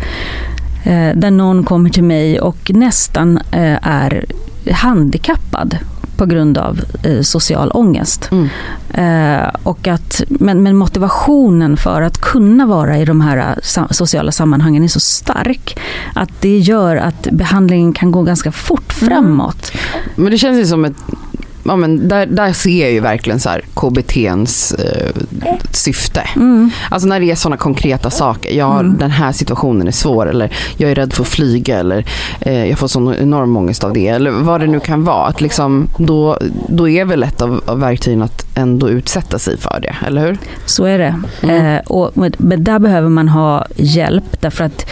eh, 0.84 1.16
där 1.16 1.30
någon 1.30 1.64
kommer 1.64 1.90
till 1.90 2.04
mig 2.04 2.40
och 2.40 2.70
nästan 2.74 3.38
eh, 3.38 3.88
är 3.88 4.24
handikappad 4.72 5.78
på 6.16 6.26
grund 6.26 6.58
av 6.58 6.80
eh, 7.02 7.20
social 7.20 7.70
ångest. 7.74 8.30
Mm. 8.32 8.48
Eh, 8.94 9.48
och 9.62 9.88
att, 9.88 10.22
men, 10.28 10.62
men 10.62 10.76
motivationen 10.76 11.76
för 11.76 12.02
att 12.02 12.20
kunna 12.20 12.66
vara 12.66 12.98
i 12.98 13.04
de 13.04 13.20
här 13.20 13.36
eh, 13.36 13.44
sa- 13.62 13.88
sociala 13.90 14.32
sammanhangen 14.32 14.84
är 14.84 14.88
så 14.88 15.00
stark 15.00 15.78
att 16.14 16.30
det 16.40 16.58
gör 16.58 16.96
att 16.96 17.28
behandlingen 17.32 17.92
kan 17.92 18.12
gå 18.12 18.22
ganska 18.22 18.52
fort 18.52 18.92
framåt. 18.92 19.72
Men 20.16 20.30
det 20.30 20.38
känns 20.38 20.58
ju 20.58 20.66
som 20.66 20.84
ett 20.84 20.96
Ja, 21.68 21.76
men 21.76 22.08
där, 22.08 22.26
där 22.26 22.52
ser 22.52 22.80
jag 22.82 22.92
ju 22.92 23.00
verkligen 23.00 23.40
så 23.40 23.48
här 23.48 23.62
KBTns 23.74 24.72
eh, 24.72 25.10
syfte. 25.70 26.22
Mm. 26.36 26.70
Alltså 26.90 27.08
när 27.08 27.20
det 27.20 27.30
är 27.30 27.34
sådana 27.34 27.56
konkreta 27.56 28.10
saker. 28.10 28.54
Ja, 28.54 28.78
Mm. 28.80 28.96
den 28.98 29.10
här 29.10 29.32
situationen 29.32 29.86
är 29.88 29.92
svår 29.92 30.30
eller 30.30 30.50
jag 30.76 30.90
är 30.90 30.94
rädd 30.94 31.12
för 31.12 31.22
att 31.22 31.28
flyga 31.28 31.78
eller 31.78 32.04
eh, 32.40 32.64
jag 32.64 32.78
får 32.78 32.88
sån 32.88 33.14
enorm 33.14 33.56
ångest 33.56 33.84
av 33.84 33.92
det. 33.92 34.08
Eller 34.08 34.30
vad 34.30 34.60
det 34.60 34.66
nu 34.66 34.80
kan 34.80 35.04
vara. 35.04 35.26
Att 35.26 35.40
liksom, 35.40 35.88
då, 35.98 36.38
då 36.68 36.88
är 36.88 37.04
väl 37.04 37.22
ett 37.22 37.42
av, 37.42 37.60
av 37.66 37.80
verktygen 37.80 38.22
att 38.22 38.46
ändå 38.56 38.88
utsätta 38.90 39.38
sig 39.38 39.58
för 39.58 39.78
det, 39.82 39.96
eller 40.06 40.26
hur? 40.26 40.38
Så 40.66 40.84
är 40.84 40.98
det. 40.98 41.20
Mm. 41.42 41.66
Eh, 41.76 41.80
och, 41.86 42.10
men 42.14 42.64
där 42.64 42.78
behöver 42.78 43.08
man 43.08 43.28
ha 43.28 43.66
hjälp 43.76 44.24
därför 44.40 44.64
att 44.64 44.86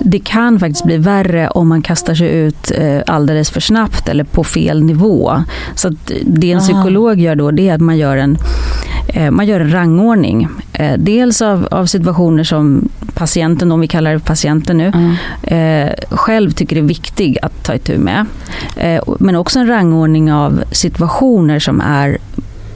det 0.00 0.18
kan 0.18 0.60
faktiskt 0.60 0.84
bli 0.84 0.96
värre 0.96 1.48
om 1.48 1.68
man 1.68 1.82
kastar 1.82 2.14
sig 2.14 2.28
ut 2.28 2.72
eh, 2.74 3.00
alldeles 3.06 3.50
för 3.50 3.60
snabbt 3.60 4.08
eller 4.08 4.24
på 4.24 4.44
fel 4.44 4.84
nivå. 4.84 5.42
Så 5.74 5.92
det 6.22 6.52
en 6.52 6.60
psykolog 6.60 7.20
gör 7.20 7.34
då 7.34 7.50
det 7.50 7.68
är 7.68 7.74
att 7.74 7.80
man 7.80 7.98
gör 7.98 8.16
en, 8.16 8.38
eh, 9.08 9.30
man 9.30 9.46
gör 9.46 9.60
en 9.60 9.72
rangordning. 9.72 10.48
Eh, 10.72 10.98
dels 10.98 11.42
av, 11.42 11.68
av 11.70 11.86
situationer 11.86 12.44
som 12.44 12.88
patienten, 13.14 13.72
om 13.72 13.80
vi 13.80 13.88
kallar 13.88 14.12
det 14.12 14.18
patienten 14.18 14.76
nu, 14.76 15.16
eh, 15.42 15.92
själv 16.10 16.50
tycker 16.50 16.76
är 16.76 16.82
viktig 16.82 17.38
att 17.42 17.64
ta 17.64 17.74
itu 17.74 17.98
med. 17.98 18.26
Men 19.18 19.36
också 19.36 19.58
en 19.58 19.66
rangordning 19.66 20.32
av 20.32 20.62
situationer 20.72 21.58
som 21.58 21.80
är 21.80 22.18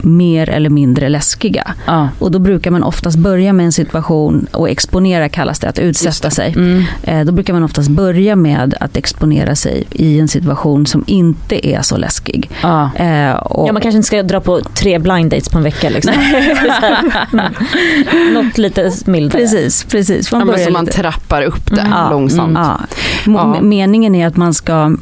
mer 0.03 0.49
eller 0.49 0.69
mindre 0.69 1.09
läskiga. 1.09 1.73
Ja. 1.85 2.09
Och 2.19 2.31
då 2.31 2.39
brukar 2.39 2.71
man 2.71 2.83
oftast 2.83 3.17
börja 3.17 3.53
med 3.53 3.65
en 3.65 3.71
situation, 3.71 4.47
och 4.51 4.69
exponera 4.69 5.29
kallas 5.29 5.59
det, 5.59 5.69
att 5.69 5.79
utsätta 5.79 6.27
det. 6.27 6.35
sig. 6.35 6.53
Mm. 6.55 6.83
Eh, 7.03 7.25
Då 7.25 7.31
brukar 7.31 7.53
man 7.53 7.63
oftast 7.63 7.89
börja 7.89 8.35
med 8.35 8.75
att 8.79 8.97
exponera 8.97 9.55
sig 9.55 9.83
i 9.91 10.19
en 10.19 10.27
situation 10.27 10.85
som 10.85 11.03
inte 11.07 11.67
är 11.67 11.81
så 11.81 11.97
läskig. 11.97 12.49
Ja. 12.61 12.89
Eh, 12.95 13.31
och, 13.31 13.69
Ja, 13.69 13.73
man 13.73 13.81
kanske 13.81 13.97
inte 13.97 14.07
ska 14.07 14.23
dra 14.23 14.39
på 14.39 14.61
tre 14.73 14.99
blind 14.99 15.31
dates 15.31 15.49
på 15.49 15.57
en 15.57 15.63
vecka. 15.63 15.89
Liksom. 15.89 16.13
Något 18.33 18.57
lite 18.57 18.91
mildare. 19.05 19.41
Precis, 19.41 19.83
precis. 19.83 20.31
Man 20.31 20.41
Ja, 20.41 20.45
men 20.45 20.65
så 20.65 20.71
man 20.71 20.85
lite- 20.85 20.97
trappar 20.97 21.41
upp 21.41 21.75
det 21.75 21.81
Mm. 21.81 22.09
Långsamt. 22.11 22.57
Ja. 22.57 22.79
Ja. 23.25 23.61
Meningen 23.61 24.15
är 24.15 24.27
att 24.27 24.37
man 24.37 24.53
ska, 24.53 24.97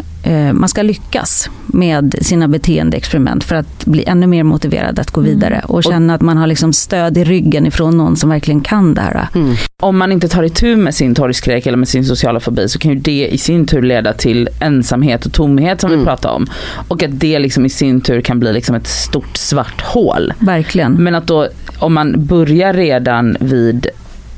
man 0.54 0.70
ska 0.70 0.82
lyckas 0.82 1.50
med 1.68 2.16
sina 2.22 2.48
beteendeexperiment 2.48 3.44
för 3.44 3.56
att 3.56 3.86
bli 3.86 4.04
ännu 4.08 4.28
mer 4.28 4.44
motiverad 4.44 5.00
att 5.00 5.12
gå 5.12 5.22
vidare 5.22 5.62
och 5.68 5.84
känna 5.84 6.14
att 6.14 6.22
man 6.22 6.38
har 6.38 6.48
liksom 6.48 6.74
stöd 6.74 7.18
i 7.18 7.24
ryggen 7.24 7.66
ifrån 7.66 7.98
någon 7.98 8.16
som 8.18 8.30
verkligen 8.30 8.62
kan 8.62 8.94
det 8.94 9.02
här. 9.02 9.28
Mm. 9.36 9.56
Om 9.82 9.98
man 9.98 10.12
inte 10.12 10.28
tar 10.28 10.44
itu 10.44 10.76
med 10.76 10.96
sin 10.96 11.16
torgskräck 11.16 11.66
eller 11.68 11.78
med 11.78 11.88
sin 11.88 12.06
sociala 12.06 12.40
fobi 12.40 12.70
så 12.70 12.80
kan 12.80 12.92
ju 12.92 12.98
det 13.00 13.28
i 13.28 13.38
sin 13.38 13.66
tur 13.66 13.82
leda 13.82 14.14
till 14.14 14.50
ensamhet 14.60 15.26
och 15.26 15.34
tomhet 15.34 15.82
som 15.82 15.90
vi 15.90 15.96
Mm. 15.96 16.06
pratade 16.06 16.34
om. 16.34 16.48
Och 16.88 17.04
att 17.04 17.20
det 17.20 17.40
liksom 17.40 17.66
i 17.66 17.70
sin 17.70 18.02
tur 18.02 18.22
kan 18.22 18.40
bli 18.40 18.54
liksom 18.54 18.76
ett 18.76 18.88
stort 18.88 19.38
svart 19.38 19.82
hål. 19.82 20.34
Verkligen. 20.40 20.94
Men 21.04 21.16
att 21.16 21.28
då 21.28 21.48
om 21.80 21.94
man 21.94 22.26
börjar 22.26 22.74
redan 22.74 23.38
vid 23.40 23.88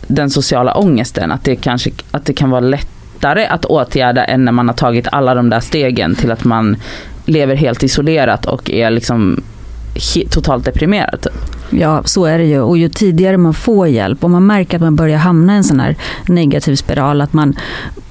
den 0.07 0.29
sociala 0.29 0.73
ångesten 0.73 1.31
att 1.31 1.43
det 1.43 1.55
kanske 1.55 1.91
att 2.11 2.25
det 2.25 2.33
kan 2.33 2.49
vara 2.49 2.61
lättare 3.23 3.45
att 3.45 3.65
åtgärda 3.65 4.23
än 4.23 4.45
när 4.45 4.51
man 4.51 4.67
har 4.67 4.75
tagit 4.75 5.07
alla 5.11 5.35
de 5.35 5.49
där 5.49 5.59
stegen 5.59 6.15
till 6.15 6.31
att 6.31 6.43
man 6.43 6.75
lever 7.25 7.55
helt 7.55 7.83
isolerat 7.83 8.45
och 8.45 8.69
är 8.69 8.91
liksom 8.91 9.43
totalt 10.29 10.65
deprimerad. 10.65 11.21
typ. 11.21 11.33
Ja, 11.69 12.01
så 12.05 12.25
är 12.25 12.37
det 12.37 12.45
ju. 12.45 12.61
Och 12.61 12.77
ju 12.77 12.89
tidigare 12.89 13.37
man 13.37 13.53
får 13.53 13.87
hjälp 13.87 14.23
om 14.23 14.31
man 14.31 14.45
märker 14.45 14.77
att 14.77 14.81
man 14.81 14.95
börjar 14.95 15.17
hamna 15.17 15.53
i 15.53 15.57
en 15.57 15.63
sån 15.63 15.79
här 15.79 15.95
negativ 16.27 16.75
spiral, 16.75 17.21
att 17.21 17.33
man 17.33 17.55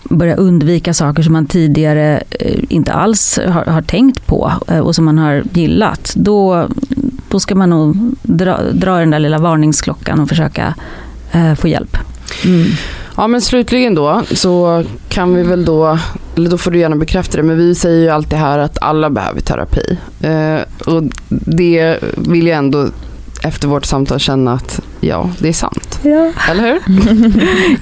börjar 0.05 0.41
undvika 0.41 0.95
saker 0.95 1.23
som 1.23 1.33
man 1.33 1.47
tidigare 1.47 2.23
eh, 2.31 2.65
inte 2.69 2.93
alls 2.93 3.39
har, 3.49 3.65
har 3.65 3.83
tänkt 3.83 4.27
på 4.27 4.53
eh, 4.69 4.79
och 4.79 4.95
som 4.95 5.05
man 5.05 5.19
har 5.19 5.43
gillat, 5.53 6.13
då, 6.17 6.69
då 7.29 7.41
ska 7.41 7.55
man 7.55 7.71
nog 7.71 7.97
dra, 8.23 8.59
dra 8.73 8.99
den 8.99 9.11
där 9.11 9.19
lilla 9.19 9.39
varningsklockan 9.39 10.21
och 10.21 10.29
försöka 10.29 10.75
eh, 11.33 11.55
få 11.55 11.69
hjälp. 11.69 11.97
Mm. 12.45 12.67
Ja 13.17 13.27
men 13.27 13.41
slutligen 13.41 13.95
då 13.95 14.23
så 14.35 14.85
kan 15.09 15.35
vi 15.35 15.43
väl 15.43 15.65
då, 15.65 15.99
eller 16.37 16.51
då 16.51 16.59
får 16.59 16.71
du 16.71 16.79
gärna 16.79 16.97
bekräfta 16.97 17.37
det, 17.37 17.43
men 17.43 17.57
vi 17.57 17.75
säger 17.75 18.01
ju 18.03 18.09
alltid 18.09 18.39
här 18.39 18.59
att 18.59 18.79
alla 18.83 19.11
behöver 19.11 19.41
terapi. 19.41 19.99
Eh, 20.21 20.93
och 20.95 21.03
det 21.29 21.99
vill 22.17 22.47
jag 22.47 22.59
ändå 22.59 22.89
efter 23.43 23.69
vårt 23.69 23.85
samtal 23.85 24.19
känna 24.19 24.53
att 24.53 24.81
ja, 25.01 25.31
det 25.39 25.49
är 25.49 25.53
sant. 25.53 25.92
Eller 26.51 26.63
hur? 26.63 26.81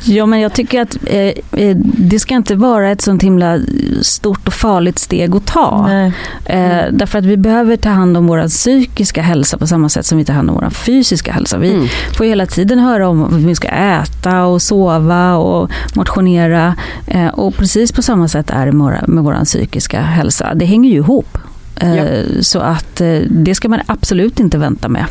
Ja, 0.15 0.27
men 0.27 0.41
jag 0.41 0.53
tycker 0.53 0.83
att 0.83 0.97
eh, 1.07 1.19
eh, 1.53 1.77
det 1.83 2.19
ska 2.19 2.35
inte 2.35 2.55
vara 2.55 2.91
ett 2.91 3.01
sånt 3.03 3.23
himla 3.23 3.59
stort 4.03 4.47
och 4.49 4.53
farligt 4.55 4.99
steg 4.99 5.35
att 5.37 5.47
ta. 5.47 5.87
Nej. 5.89 6.13
Eh, 6.45 6.85
därför 6.93 7.19
att 7.19 7.25
vi 7.25 7.37
behöver 7.37 7.77
ta 7.77 7.89
hand 7.89 8.17
om 8.17 8.27
vår 8.27 8.49
psykiska 8.49 9.23
hälsa 9.23 9.59
på 9.59 9.67
samma 9.67 9.89
sätt 9.89 10.07
som 10.07 10.19
vi 10.19 10.25
tar 10.25 10.35
hand 10.35 10.51
om 10.51 10.57
vår 10.63 10.71
fysiska 10.71 11.33
hälsa. 11.33 11.59
Vi 11.59 11.71
Mm. 11.75 11.87
får 12.17 12.27
ju 12.27 12.31
hela 12.33 12.47
tiden 12.47 12.79
höra 12.79 13.09
om 13.09 13.21
vad 13.21 13.33
vi 13.41 13.55
ska 13.55 13.69
äta 13.69 14.45
och 14.45 14.63
sova 14.63 15.35
och 15.37 15.71
motionera. 15.95 16.75
Eh, 17.07 17.27
och 17.29 17.55
precis 17.57 17.93
på 17.93 18.03
samma 18.03 18.29
sätt 18.29 18.51
är 18.51 18.67
det 18.67 18.73
med 18.73 18.85
våra- 18.87 19.05
med 19.07 19.25
vår 19.25 19.45
psykiska 19.45 20.01
hälsa. 20.01 20.55
Det 20.55 20.65
hänger 20.65 20.91
ju 20.91 20.97
ihop. 20.97 21.39
Eh, 21.77 21.97
Ja. 21.97 22.05
Så 22.43 22.59
att 22.61 23.01
eh, 23.01 23.19
det 23.31 23.55
ska 23.55 23.69
man 23.69 23.81
absolut 23.87 24.41
inte 24.41 24.59
vänta 24.59 24.89
med. 24.89 25.05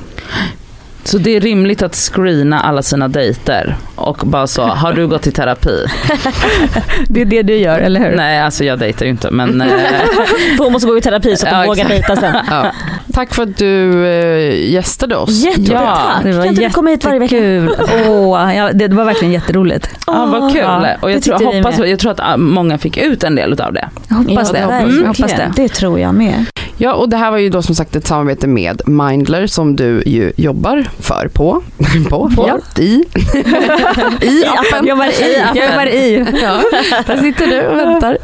Så 1.10 1.18
det 1.18 1.36
är 1.36 1.42
rimligt 1.42 1.82
att 1.82 1.96
screena 1.96 2.60
alla 2.60 2.82
sina 2.82 3.08
dejter 3.08 3.76
och 3.96 4.18
bara 4.24 4.48
så, 4.48 4.62
har 4.64 4.94
du 4.94 5.08
gått 5.08 5.28
i 5.28 5.32
terapi? 5.32 5.86
Det 7.08 7.22
är 7.22 7.26
det 7.26 7.44
du 7.44 7.56
gör, 7.56 7.80
eller 7.80 8.00
hur? 8.00 8.16
Nej 8.16 8.40
alltså 8.42 8.64
jag 8.64 8.80
dejtar 8.80 9.06
ju 9.06 9.12
inte 9.12 9.32
men 9.32 9.62
eh, 9.62 9.68
För 10.58 10.64
hon 10.64 10.74
måste 10.74 10.88
gå 10.88 10.98
i 10.98 11.02
terapi 11.02 11.36
så 11.38 11.48
att 11.48 11.54
hon 11.54 11.62
Ja, 11.62 11.68
vågar 11.68 11.88
dejta 11.90 12.16
sen. 12.16 12.36
Ja. 12.50 12.66
Tack 13.14 13.34
för 13.34 13.44
att 13.44 13.58
du 13.58 14.06
eh, 14.08 14.72
gästade 14.72 15.16
oss. 15.16 15.30
Jätteroligt, 15.44 15.72
Ja, 15.72 16.12
tack. 16.16 16.24
Det 16.24 16.32
var 16.32 16.44
Kan 16.44 16.50
inte 16.50 16.62
du 16.62 16.70
komma 16.70 16.90
hit 16.90 17.06
varje 17.06 17.20
vecka? 17.20 17.38
Åh, 18.10 18.56
ja, 18.56 18.70
det, 18.74 18.88
var 18.88 19.06
verkligen 19.06 19.34
jätteroligt. 19.34 19.90
ja, 20.08 20.26
vad 20.26 20.52
kul. 20.52 20.62
Ja, 20.62 20.88
och 21.02 21.12
jag, 21.12 21.22
tror, 21.24 21.40
vi 21.40 21.46
hoppas, 21.46 21.80
jag 21.80 22.00
tror 22.00 22.12
att 22.12 22.20
ah, 22.20 22.38
många 22.38 22.78
fick 22.78 22.98
ut 22.98 23.24
en 23.24 23.36
del 23.36 23.62
av 23.62 23.74
det. 23.74 23.90
Jag 24.08 24.16
hoppas 24.16 24.52
Ja, 24.54 24.60
det. 24.60 24.68
verkligen. 24.68 25.00
Jag 25.00 25.08
hoppas 25.08 25.32
det. 25.32 25.52
Det 25.56 25.70
tror 25.70 26.00
jag 26.00 26.16
med. 26.16 26.46
Ja, 26.82 26.94
och 26.94 27.10
det 27.10 27.18
här 27.18 27.32
var 27.32 27.38
ju 27.38 27.50
då 27.50 27.62
som 27.62 27.76
sagt 27.76 27.96
ett 27.96 28.08
samarbete 28.08 28.48
med 28.48 28.82
Mindler 28.86 29.48
som 29.48 29.76
du 29.76 30.04
ju 30.06 30.32
jobbar 30.36 30.90
för 31.00 31.28
på. 31.34 31.62
på, 32.10 32.32
på 32.36 32.48
Ja. 32.48 32.82
I. 32.84 32.86
I 34.22 34.46
appen. 34.46 34.88
Jobbar 34.88 35.06
i. 35.08 35.44
Jobbar 35.60 35.86
i. 35.86 36.26
Ja, 36.42 36.62
där 37.08 37.18
sitter 37.18 37.48
du 37.48 37.68
och 37.68 37.78
väntar. 37.78 38.18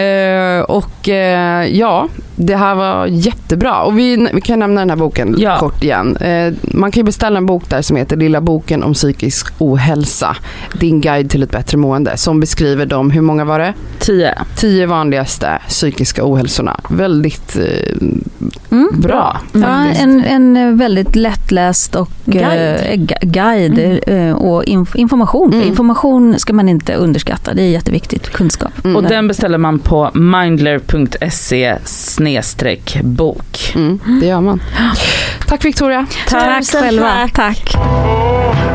Eh, 0.00 0.62
och 0.62 1.08
eh, 1.08 1.66
ja, 1.76 2.08
det 2.40 2.56
här 2.56 2.74
var 2.74 3.06
jättebra. 3.06 3.82
Och 3.82 3.98
vi, 3.98 4.28
vi 4.34 4.40
kan 4.40 4.58
nämna 4.58 4.80
den 4.80 4.90
här 4.90 4.96
boken 4.96 5.34
Ja. 5.38 5.58
kort 5.58 5.84
igen. 5.84 6.16
Eh, 6.16 6.52
man 6.62 6.90
kan 6.90 7.00
ju 7.00 7.04
beställa 7.04 7.38
en 7.38 7.46
bok 7.46 7.68
där 7.70 7.82
som 7.82 7.96
heter 7.96 8.16
Lilla 8.16 8.40
boken 8.40 8.82
om 8.82 8.92
psykisk 8.94 9.46
ohälsa. 9.58 10.36
Din 10.80 11.00
guide 11.00 11.30
till 11.30 11.42
ett 11.42 11.50
bättre 11.50 11.78
mående. 11.78 12.16
Som 12.16 12.40
beskriver 12.40 12.86
de, 12.86 13.10
hur 13.10 13.20
många 13.20 13.44
var 13.44 13.58
det? 13.58 13.74
Tio. 13.98 14.34
Tio 14.56 14.86
vanligaste 14.86 15.58
psykiska 15.68 16.22
ohälsorna. 16.24 16.80
Väldigt 16.90 17.56
eh, 17.56 17.96
Mm. 18.70 19.00
bra. 19.00 19.40
Ja, 19.52 19.86
en, 19.86 20.24
en 20.24 20.76
väldigt 20.78 21.16
lättläst 21.16 21.94
och 21.94 22.10
Guide. 22.24 22.80
eh, 22.86 22.96
gu- 22.96 23.14
guide 23.22 24.00
eh, 24.06 24.32
och 24.36 24.64
inf- 24.64 24.96
information. 24.96 25.52
Mm. 25.54 25.68
information 25.68 26.38
ska 26.38 26.52
man 26.52 26.68
inte 26.68 26.94
underskatta, 26.94 27.54
det 27.54 27.62
är 27.62 27.70
jätteviktigt. 27.70 28.30
Kunskap. 28.30 28.84
Mm. 28.84 28.96
Och 28.96 29.02
den 29.02 29.28
beställer 29.28 29.58
man 29.58 29.78
på 29.78 30.10
mindler.se 30.14 31.76
snedstreck 32.28 33.00
bok. 33.02 33.72
Mm, 33.74 34.00
det 34.20 34.26
gör 34.26 34.40
man. 34.40 34.62
Tack 35.46 35.64
Victoria. 35.64 36.06
Tack 36.28 36.60
Tusen 36.60 36.80
själva. 36.82 37.28
tack. 37.34 37.72
tack. 37.72 38.67